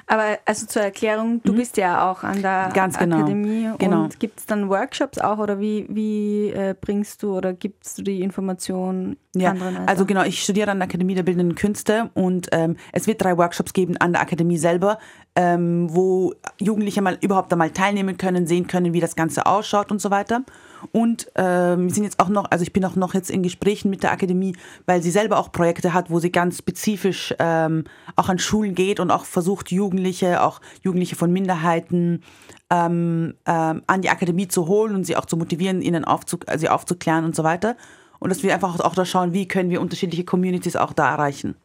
Aber 0.07 0.37
also 0.45 0.65
zur 0.65 0.81
Erklärung, 0.81 1.41
du 1.43 1.53
mhm. 1.53 1.57
bist 1.57 1.77
ja 1.77 2.09
auch 2.09 2.23
an 2.23 2.41
der 2.41 2.69
Ganz 2.73 2.97
genau. 2.97 3.17
Akademie 3.17 3.69
genau. 3.77 4.03
und 4.03 4.19
gibt 4.19 4.39
es 4.39 4.45
dann 4.45 4.69
Workshops 4.69 5.17
auch 5.17 5.37
oder 5.37 5.59
wie, 5.59 5.85
wie 5.89 6.49
äh, 6.49 6.75
bringst 6.79 7.23
du 7.23 7.35
oder 7.35 7.53
gibst 7.53 7.97
du 7.97 8.03
die 8.03 8.21
Informationen 8.21 9.17
ja, 9.35 9.51
anderen? 9.51 9.77
Also? 9.77 9.87
also 9.87 10.05
genau, 10.05 10.23
ich 10.23 10.43
studiere 10.43 10.71
an 10.71 10.79
der 10.79 10.87
Akademie 10.87 11.15
der 11.15 11.23
Bildenden 11.23 11.55
Künste 11.55 12.09
und 12.13 12.49
ähm, 12.51 12.75
es 12.91 13.07
wird 13.07 13.23
drei 13.23 13.37
Workshops 13.37 13.73
geben 13.73 13.97
an 13.97 14.13
der 14.13 14.21
Akademie 14.21 14.57
selber, 14.57 14.99
ähm, 15.35 15.87
wo 15.89 16.33
Jugendliche 16.59 17.01
mal 17.01 17.17
überhaupt 17.21 17.51
einmal 17.51 17.71
teilnehmen 17.71 18.17
können, 18.17 18.45
sehen 18.45 18.67
können, 18.67 18.93
wie 18.93 18.99
das 18.99 19.15
Ganze 19.15 19.45
ausschaut 19.45 19.91
und 19.91 19.99
so 19.99 20.11
weiter. 20.11 20.43
Und 20.91 21.31
ähm, 21.35 21.87
wir 21.87 21.93
sind 21.93 22.03
jetzt 22.03 22.19
auch 22.19 22.29
noch, 22.29 22.51
also 22.51 22.63
ich 22.63 22.73
bin 22.73 22.83
auch 22.85 22.95
noch 22.95 23.13
jetzt 23.13 23.31
in 23.31 23.41
Gesprächen 23.41 23.89
mit 23.89 24.03
der 24.03 24.11
Akademie, 24.11 24.55
weil 24.85 25.01
sie 25.01 25.11
selber 25.11 25.39
auch 25.39 25.51
Projekte 25.51 25.93
hat, 25.93 26.09
wo 26.11 26.19
sie 26.19 26.31
ganz 26.31 26.57
spezifisch 26.57 27.33
ähm, 27.39 27.85
auch 28.15 28.29
an 28.29 28.37
Schulen 28.37 28.75
geht 28.75 28.99
und 28.99 29.09
auch 29.09 29.25
versucht, 29.25 29.71
Jugendliche, 29.71 30.43
auch 30.43 30.61
Jugendliche 30.81 31.15
von 31.15 31.31
Minderheiten 31.31 32.21
ähm, 32.69 33.35
ähm, 33.45 33.81
an 33.87 34.01
die 34.01 34.09
Akademie 34.09 34.47
zu 34.47 34.67
holen 34.67 34.93
und 34.93 35.05
sie 35.05 35.15
auch 35.15 35.25
zu 35.25 35.37
motivieren, 35.37 35.81
ihnen 35.81 36.05
aufzu 36.05 36.37
sie 36.57 36.69
aufzuklären 36.69 37.25
und 37.25 37.35
so 37.35 37.43
weiter. 37.43 37.75
Und 38.19 38.29
dass 38.29 38.43
wir 38.43 38.53
einfach 38.53 38.79
auch 38.79 38.95
da 38.95 39.05
schauen, 39.05 39.33
wie 39.33 39.47
können 39.47 39.69
wir 39.69 39.81
unterschiedliche 39.81 40.23
Communities 40.23 40.75
auch 40.75 40.93
da 40.93 41.09
erreichen. 41.09 41.55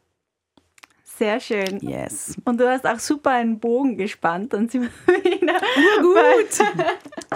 Sehr 1.19 1.41
schön. 1.41 1.79
Yes. 1.81 2.37
Und 2.45 2.61
du 2.61 2.69
hast 2.69 2.87
auch 2.87 2.97
super 2.97 3.31
einen 3.31 3.59
Bogen 3.59 3.97
gespannt 3.97 4.53
und 4.53 4.71
sie 4.71 4.81
wieder. 5.05 5.59
Gut. 6.01 6.53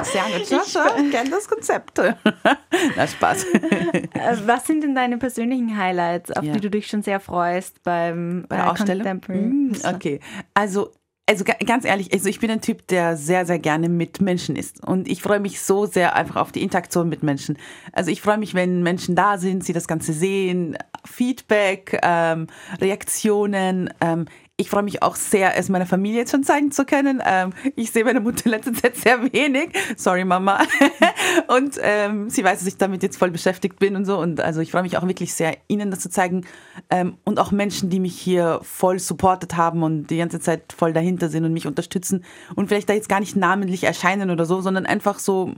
Sehr 0.06 0.24
gut. 0.24 0.46
Sascha, 0.46 0.96
ich 0.98 1.12
kenne 1.12 1.30
das 1.30 1.50
Konzept. 1.50 2.00
Na, 2.96 3.06
Spaß. 3.06 3.44
Äh, 3.44 4.38
was 4.46 4.66
sind 4.68 4.86
denn 4.86 4.96
deine 4.96 5.18
persönlichen 5.18 5.77
Highlights, 5.77 6.31
auf 6.31 6.46
ja. 6.46 6.53
die 6.53 6.62
du 6.62 6.70
dich 6.70 6.88
schon 6.88 7.01
sehr 7.01 7.20
freust 7.20 7.84
beim 7.84 8.46
bei 8.48 8.55
der 8.55 8.72
Ausstellung? 8.72 9.22
Mm, 9.27 9.74
okay. 9.84 10.22
Also 10.53 10.94
also 11.25 11.46
ganz 11.46 11.86
ehrlich, 11.86 12.12
also 12.12 12.27
ich 12.27 12.40
bin 12.40 12.51
ein 12.51 12.59
Typ, 12.59 12.86
der 12.88 13.16
sehr, 13.16 13.46
sehr 13.46 13.59
gerne 13.59 13.88
mit 13.88 14.20
Menschen 14.20 14.55
ist. 14.57 14.86
Und 14.86 15.07
ich 15.07 15.22
freue 15.22 15.40
mich 15.40 15.62
so 15.62 15.86
sehr 15.86 16.16
einfach 16.16 16.36
auf 16.36 16.51
die 16.51 16.62
Interaktion 16.62 17.07
mit 17.07 17.24
Menschen. 17.24 17.57
Also 17.94 18.12
ich 18.12 18.22
freue 18.22 18.38
mich, 18.38 18.53
wenn 18.53 18.83
Menschen 18.83 19.16
da 19.16 19.38
sind, 19.38 19.64
sie 19.64 19.74
das 19.74 19.88
Ganze 19.88 20.12
sehen, 20.12 20.77
Feedback, 21.05 21.98
ähm, 22.03 22.48
Reaktionen. 22.81 23.94
Ähm, 24.01 24.25
ich 24.55 24.70
freue 24.70 24.83
mich 24.83 25.01
auch 25.01 25.16
sehr, 25.16 25.57
es 25.57 25.70
meiner 25.70 25.87
Familie 25.87 26.20
jetzt 26.20 26.31
schon 26.31 26.44
zeigen 26.44 26.72
zu 26.72 26.85
können. 26.85 27.22
Ähm, 27.25 27.53
ich 27.75 27.92
sehe 27.92 28.05
meine 28.05 28.20
Mutter 28.20 28.46
in 28.46 28.51
letzter 28.51 28.74
Zeit 28.74 28.96
sehr 28.98 29.33
wenig. 29.33 29.72
Sorry, 29.98 30.25
Mama. 30.25 30.59
und 31.48 31.79
ähm, 31.81 32.29
sie 32.29 32.44
weiß, 32.44 32.59
dass 32.59 32.68
ich 32.68 32.77
damit 32.77 33.01
jetzt 33.01 33.18
voll 33.18 33.31
beschäftigt 33.31 33.79
bin 33.79 33.96
und 33.96 34.05
so. 34.05 34.20
Und 34.20 34.42
also 34.42 34.61
ich 34.61 34.72
freue 34.72 34.83
mich 34.83 34.96
auch 34.98 35.07
wirklich 35.07 35.33
sehr, 35.33 35.57
Ihnen 35.68 35.89
das 35.89 36.01
zu 36.01 36.09
zeigen. 36.09 36.46
Ähm, 36.92 37.18
und 37.24 37.39
auch 37.39 37.51
Menschen, 37.51 37.89
die 37.89 38.00
mich 38.00 38.16
hier 38.20 38.59
voll 38.61 39.00
supportet 39.00 39.57
haben 39.57 39.81
und 39.81 40.07
die 40.07 40.18
ganze 40.18 40.39
Zeit 40.39 40.72
voll 40.72 40.94
dahinter 40.94 41.29
sind 41.29 41.46
und 41.46 41.53
mich 41.53 41.66
unterstützen. 41.66 42.24
Und 42.55 42.68
vielleicht 42.68 42.89
da 42.89 42.94
jetzt 42.94 43.09
gar 43.09 43.22
nicht 43.22 43.35
namentlich 43.35 43.85
erscheinen 43.85 44.29
oder 44.29 44.46
so, 44.46 44.61
sondern 44.61 44.85
einfach 44.85 45.18
so, 45.18 45.55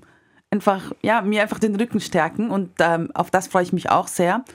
einfach, 0.51 0.93
ja, 1.01 1.21
mir 1.21 1.41
einfach 1.41 1.59
den 1.59 1.75
Rücken 1.75 1.99
stärken. 1.99 2.49
Und 2.49 2.71
ähm, 2.79 3.09
auf 3.13 3.29
das 3.29 3.47
freue 3.47 3.63
ich 3.63 3.73
mich 3.73 3.89
auch 3.89 4.07
sehr. 4.07 4.45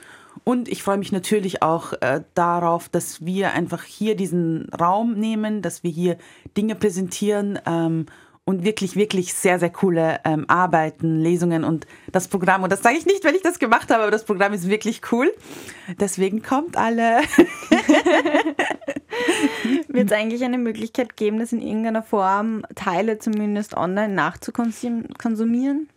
Und 0.43 0.67
ich 0.67 0.81
freue 0.83 0.97
mich 0.97 1.11
natürlich 1.11 1.61
auch 1.61 1.93
äh, 2.01 2.21
darauf, 2.33 2.89
dass 2.89 3.25
wir 3.25 3.53
einfach 3.53 3.83
hier 3.83 4.15
diesen 4.15 4.69
Raum 4.69 5.13
nehmen, 5.13 5.61
dass 5.61 5.83
wir 5.83 5.91
hier 5.91 6.17
Dinge 6.57 6.75
präsentieren 6.75 7.59
ähm, 7.65 8.07
und 8.43 8.63
wirklich, 8.63 8.95
wirklich 8.95 9.35
sehr, 9.35 9.59
sehr 9.59 9.69
coole 9.69 10.19
ähm, 10.25 10.45
Arbeiten, 10.47 11.19
Lesungen 11.19 11.63
und 11.63 11.85
das 12.11 12.27
Programm. 12.27 12.63
Und 12.63 12.71
das 12.71 12.81
sage 12.81 12.97
ich 12.97 13.05
nicht, 13.05 13.23
weil 13.23 13.35
ich 13.35 13.43
das 13.43 13.59
gemacht 13.59 13.91
habe, 13.91 14.01
aber 14.01 14.11
das 14.11 14.25
Programm 14.25 14.51
ist 14.53 14.67
wirklich 14.67 15.01
cool. 15.11 15.31
Deswegen 15.99 16.41
kommt 16.41 16.75
alle. 16.75 17.19
Wird 19.87 20.11
es 20.11 20.17
eigentlich 20.17 20.43
eine 20.43 20.57
Möglichkeit 20.57 21.15
geben, 21.17 21.37
das 21.37 21.53
in 21.53 21.61
irgendeiner 21.61 22.01
Form 22.01 22.63
Teile 22.75 23.19
zumindest 23.19 23.75
online 23.75 24.13
nachzukonsumieren? 24.13 25.87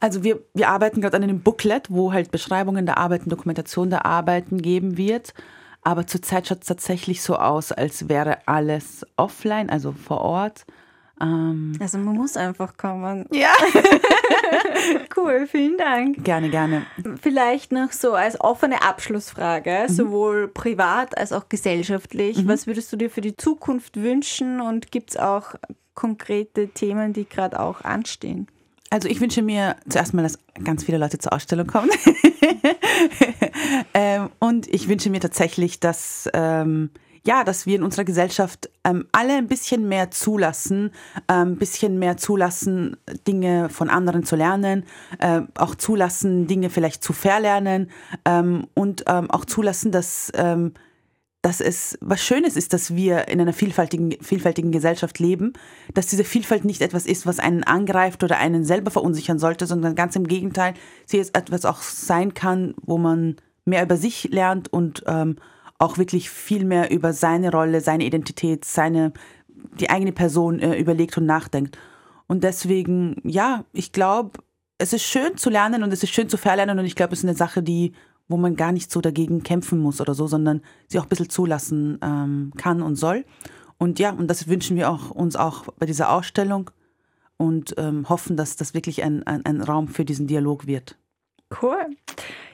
Also 0.00 0.22
wir, 0.24 0.40
wir 0.54 0.68
arbeiten 0.68 1.00
gerade 1.00 1.16
an 1.16 1.22
einem 1.22 1.40
Booklet, 1.40 1.90
wo 1.90 2.12
halt 2.12 2.30
Beschreibungen 2.30 2.86
der 2.86 2.98
Arbeiten, 2.98 3.30
Dokumentation 3.30 3.90
der 3.90 4.06
Arbeiten 4.06 4.60
geben 4.60 4.96
wird. 4.96 5.34
Aber 5.82 6.06
zurzeit 6.06 6.46
schaut 6.46 6.62
es 6.62 6.68
tatsächlich 6.68 7.22
so 7.22 7.36
aus, 7.36 7.72
als 7.72 8.08
wäre 8.08 8.46
alles 8.46 9.04
offline, 9.16 9.68
also 9.68 9.92
vor 9.92 10.20
Ort. 10.20 10.64
Ähm 11.20 11.72
also 11.80 11.98
man 11.98 12.14
muss 12.14 12.36
einfach 12.36 12.76
kommen. 12.76 13.26
Ja. 13.32 13.52
cool, 15.16 15.46
vielen 15.46 15.76
Dank. 15.76 16.24
Gerne, 16.24 16.50
gerne. 16.50 16.86
Vielleicht 17.20 17.72
noch 17.72 17.92
so 17.92 18.12
als 18.12 18.40
offene 18.40 18.82
Abschlussfrage, 18.82 19.86
mhm. 19.88 19.92
sowohl 19.92 20.48
privat 20.48 21.18
als 21.18 21.32
auch 21.32 21.48
gesellschaftlich. 21.48 22.38
Mhm. 22.38 22.48
Was 22.48 22.66
würdest 22.66 22.92
du 22.92 22.96
dir 22.96 23.10
für 23.10 23.20
die 23.20 23.36
Zukunft 23.36 23.96
wünschen 23.96 24.60
und 24.60 24.92
gibt 24.92 25.10
es 25.10 25.16
auch 25.16 25.54
konkrete 25.94 26.68
Themen, 26.68 27.12
die 27.12 27.28
gerade 27.28 27.58
auch 27.58 27.82
anstehen? 27.82 28.46
Also 28.92 29.08
ich 29.08 29.22
wünsche 29.22 29.40
mir 29.40 29.76
zuerst 29.88 30.12
mal, 30.12 30.22
dass 30.22 30.38
ganz 30.62 30.84
viele 30.84 30.98
Leute 30.98 31.16
zur 31.16 31.32
Ausstellung 31.32 31.66
kommen. 31.66 31.88
ähm, 33.94 34.28
und 34.38 34.68
ich 34.68 34.86
wünsche 34.86 35.08
mir 35.08 35.18
tatsächlich, 35.18 35.80
dass, 35.80 36.28
ähm, 36.34 36.90
ja, 37.24 37.42
dass 37.42 37.64
wir 37.64 37.76
in 37.76 37.84
unserer 37.84 38.04
Gesellschaft 38.04 38.68
ähm, 38.84 39.06
alle 39.10 39.32
ein 39.32 39.46
bisschen 39.46 39.88
mehr 39.88 40.10
zulassen, 40.10 40.90
ein 41.26 41.52
ähm, 41.52 41.56
bisschen 41.56 41.98
mehr 41.98 42.18
zulassen, 42.18 42.98
Dinge 43.26 43.70
von 43.70 43.88
anderen 43.88 44.24
zu 44.24 44.36
lernen, 44.36 44.84
äh, 45.20 45.40
auch 45.54 45.74
zulassen, 45.74 46.46
Dinge 46.46 46.68
vielleicht 46.68 47.02
zu 47.02 47.14
verlernen 47.14 47.90
ähm, 48.26 48.66
und 48.74 49.04
ähm, 49.06 49.30
auch 49.30 49.46
zulassen, 49.46 49.90
dass 49.90 50.30
dass 51.42 51.60
es 51.60 51.98
was 52.00 52.22
Schönes 52.22 52.56
ist, 52.56 52.72
dass 52.72 52.94
wir 52.94 53.26
in 53.26 53.40
einer 53.40 53.52
vielfältigen, 53.52 54.12
vielfältigen 54.22 54.70
Gesellschaft 54.70 55.18
leben, 55.18 55.52
dass 55.92 56.06
diese 56.06 56.22
Vielfalt 56.22 56.64
nicht 56.64 56.80
etwas 56.80 57.04
ist, 57.04 57.26
was 57.26 57.40
einen 57.40 57.64
angreift 57.64 58.22
oder 58.22 58.38
einen 58.38 58.64
selber 58.64 58.92
verunsichern 58.92 59.40
sollte, 59.40 59.66
sondern 59.66 59.96
ganz 59.96 60.14
im 60.14 60.28
Gegenteil, 60.28 60.74
sie 61.04 61.18
es 61.18 61.30
etwas 61.30 61.64
auch 61.64 61.82
sein 61.82 62.32
kann, 62.32 62.74
wo 62.82 62.96
man 62.96 63.36
mehr 63.64 63.82
über 63.82 63.96
sich 63.96 64.28
lernt 64.30 64.72
und 64.72 65.02
ähm, 65.06 65.36
auch 65.78 65.98
wirklich 65.98 66.30
viel 66.30 66.64
mehr 66.64 66.92
über 66.92 67.12
seine 67.12 67.50
Rolle, 67.50 67.80
seine 67.80 68.04
Identität, 68.04 68.64
seine, 68.64 69.12
die 69.80 69.90
eigene 69.90 70.12
Person 70.12 70.60
äh, 70.60 70.76
überlegt 70.76 71.18
und 71.18 71.26
nachdenkt. 71.26 71.76
Und 72.28 72.44
deswegen, 72.44 73.16
ja, 73.24 73.64
ich 73.72 73.90
glaube, 73.90 74.38
es 74.78 74.92
ist 74.92 75.02
schön 75.02 75.36
zu 75.36 75.50
lernen 75.50 75.82
und 75.82 75.92
es 75.92 76.04
ist 76.04 76.14
schön 76.14 76.28
zu 76.28 76.36
verlernen 76.36 76.78
und 76.78 76.84
ich 76.84 76.94
glaube, 76.94 77.14
es 77.14 77.20
ist 77.20 77.24
eine 77.24 77.36
Sache, 77.36 77.64
die 77.64 77.92
wo 78.32 78.36
man 78.36 78.56
gar 78.56 78.72
nicht 78.72 78.90
so 78.90 79.00
dagegen 79.00 79.44
kämpfen 79.44 79.78
muss 79.78 80.00
oder 80.00 80.14
so, 80.14 80.26
sondern 80.26 80.62
sie 80.88 80.98
auch 80.98 81.04
ein 81.04 81.08
bisschen 81.08 81.30
zulassen 81.30 81.98
ähm, 82.02 82.52
kann 82.56 82.82
und 82.82 82.96
soll. 82.96 83.24
Und 83.78 83.98
ja, 83.98 84.10
und 84.10 84.28
das 84.28 84.48
wünschen 84.48 84.76
wir 84.76 84.90
auch, 84.90 85.10
uns 85.10 85.36
auch 85.36 85.64
bei 85.78 85.86
dieser 85.86 86.10
Ausstellung 86.10 86.70
und 87.36 87.74
ähm, 87.78 88.08
hoffen, 88.08 88.36
dass 88.36 88.56
das 88.56 88.74
wirklich 88.74 89.02
ein, 89.02 89.24
ein, 89.24 89.44
ein 89.44 89.60
Raum 89.60 89.88
für 89.88 90.04
diesen 90.04 90.26
Dialog 90.26 90.66
wird. 90.66 90.96
Cool. 91.60 91.86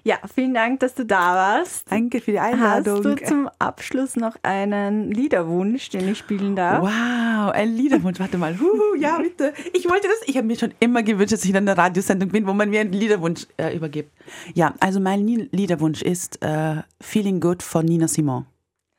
Ja, 0.05 0.17
vielen 0.35 0.55
Dank, 0.55 0.81
dass 0.81 0.95
du 0.95 1.05
da 1.05 1.35
warst. 1.35 1.91
Danke 1.91 2.21
für 2.21 2.31
die 2.33 2.39
Einladung. 2.39 3.05
Hast 3.05 3.05
du 3.05 3.27
zum 3.27 3.51
Abschluss 3.59 4.17
noch 4.17 4.37
einen 4.43 5.11
Liederwunsch, 5.11 5.91
den 5.91 6.09
ich 6.09 6.19
spielen 6.19 6.57
darf? 6.57 6.83
Wow, 6.83 7.53
ein 7.53 7.77
Liederwunsch. 7.77 8.19
Warte 8.19 8.39
mal. 8.39 8.59
Huhu, 8.59 8.95
ja, 8.99 9.19
bitte. 9.23 9.53
Ich 9.75 9.89
wollte 9.89 10.09
das. 10.09 10.27
Ich 10.27 10.37
habe 10.37 10.47
mir 10.47 10.57
schon 10.57 10.73
immer 10.81 11.03
gewünscht, 11.03 11.33
dass 11.33 11.45
ich 11.45 11.51
in 11.51 11.57
einer 11.57 11.77
Radiosendung 11.77 12.31
bin, 12.31 12.47
wo 12.47 12.55
man 12.55 12.71
mir 12.71 12.81
einen 12.81 12.93
Liederwunsch 12.93 13.47
äh, 13.59 13.77
übergibt. 13.77 14.11
Ja, 14.55 14.75
also 14.81 14.99
mein 14.99 15.27
Liederwunsch 15.27 16.03
ist 16.03 16.43
äh, 16.43 16.77
Feeling 17.01 17.41
Good 17.41 17.63
von 17.63 17.85
Nina 17.85 18.09
Simon. 18.09 18.47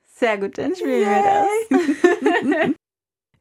Sehr 0.05 0.37
gut, 0.37 0.57
dann 0.57 0.75
spielen 0.75 1.09
wir 1.09 1.47
das. 1.69 2.69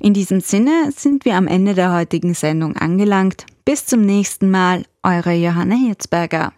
In 0.00 0.14
diesem 0.14 0.40
Sinne 0.40 0.92
sind 0.94 1.24
wir 1.24 1.34
am 1.34 1.48
Ende 1.48 1.74
der 1.74 1.92
heutigen 1.92 2.34
Sendung 2.34 2.76
angelangt. 2.76 3.46
Bis 3.64 3.84
zum 3.84 4.02
nächsten 4.02 4.48
Mal, 4.50 4.84
eure 5.02 5.34
Johanna 5.34 5.74
Hirzberger. 5.74 6.52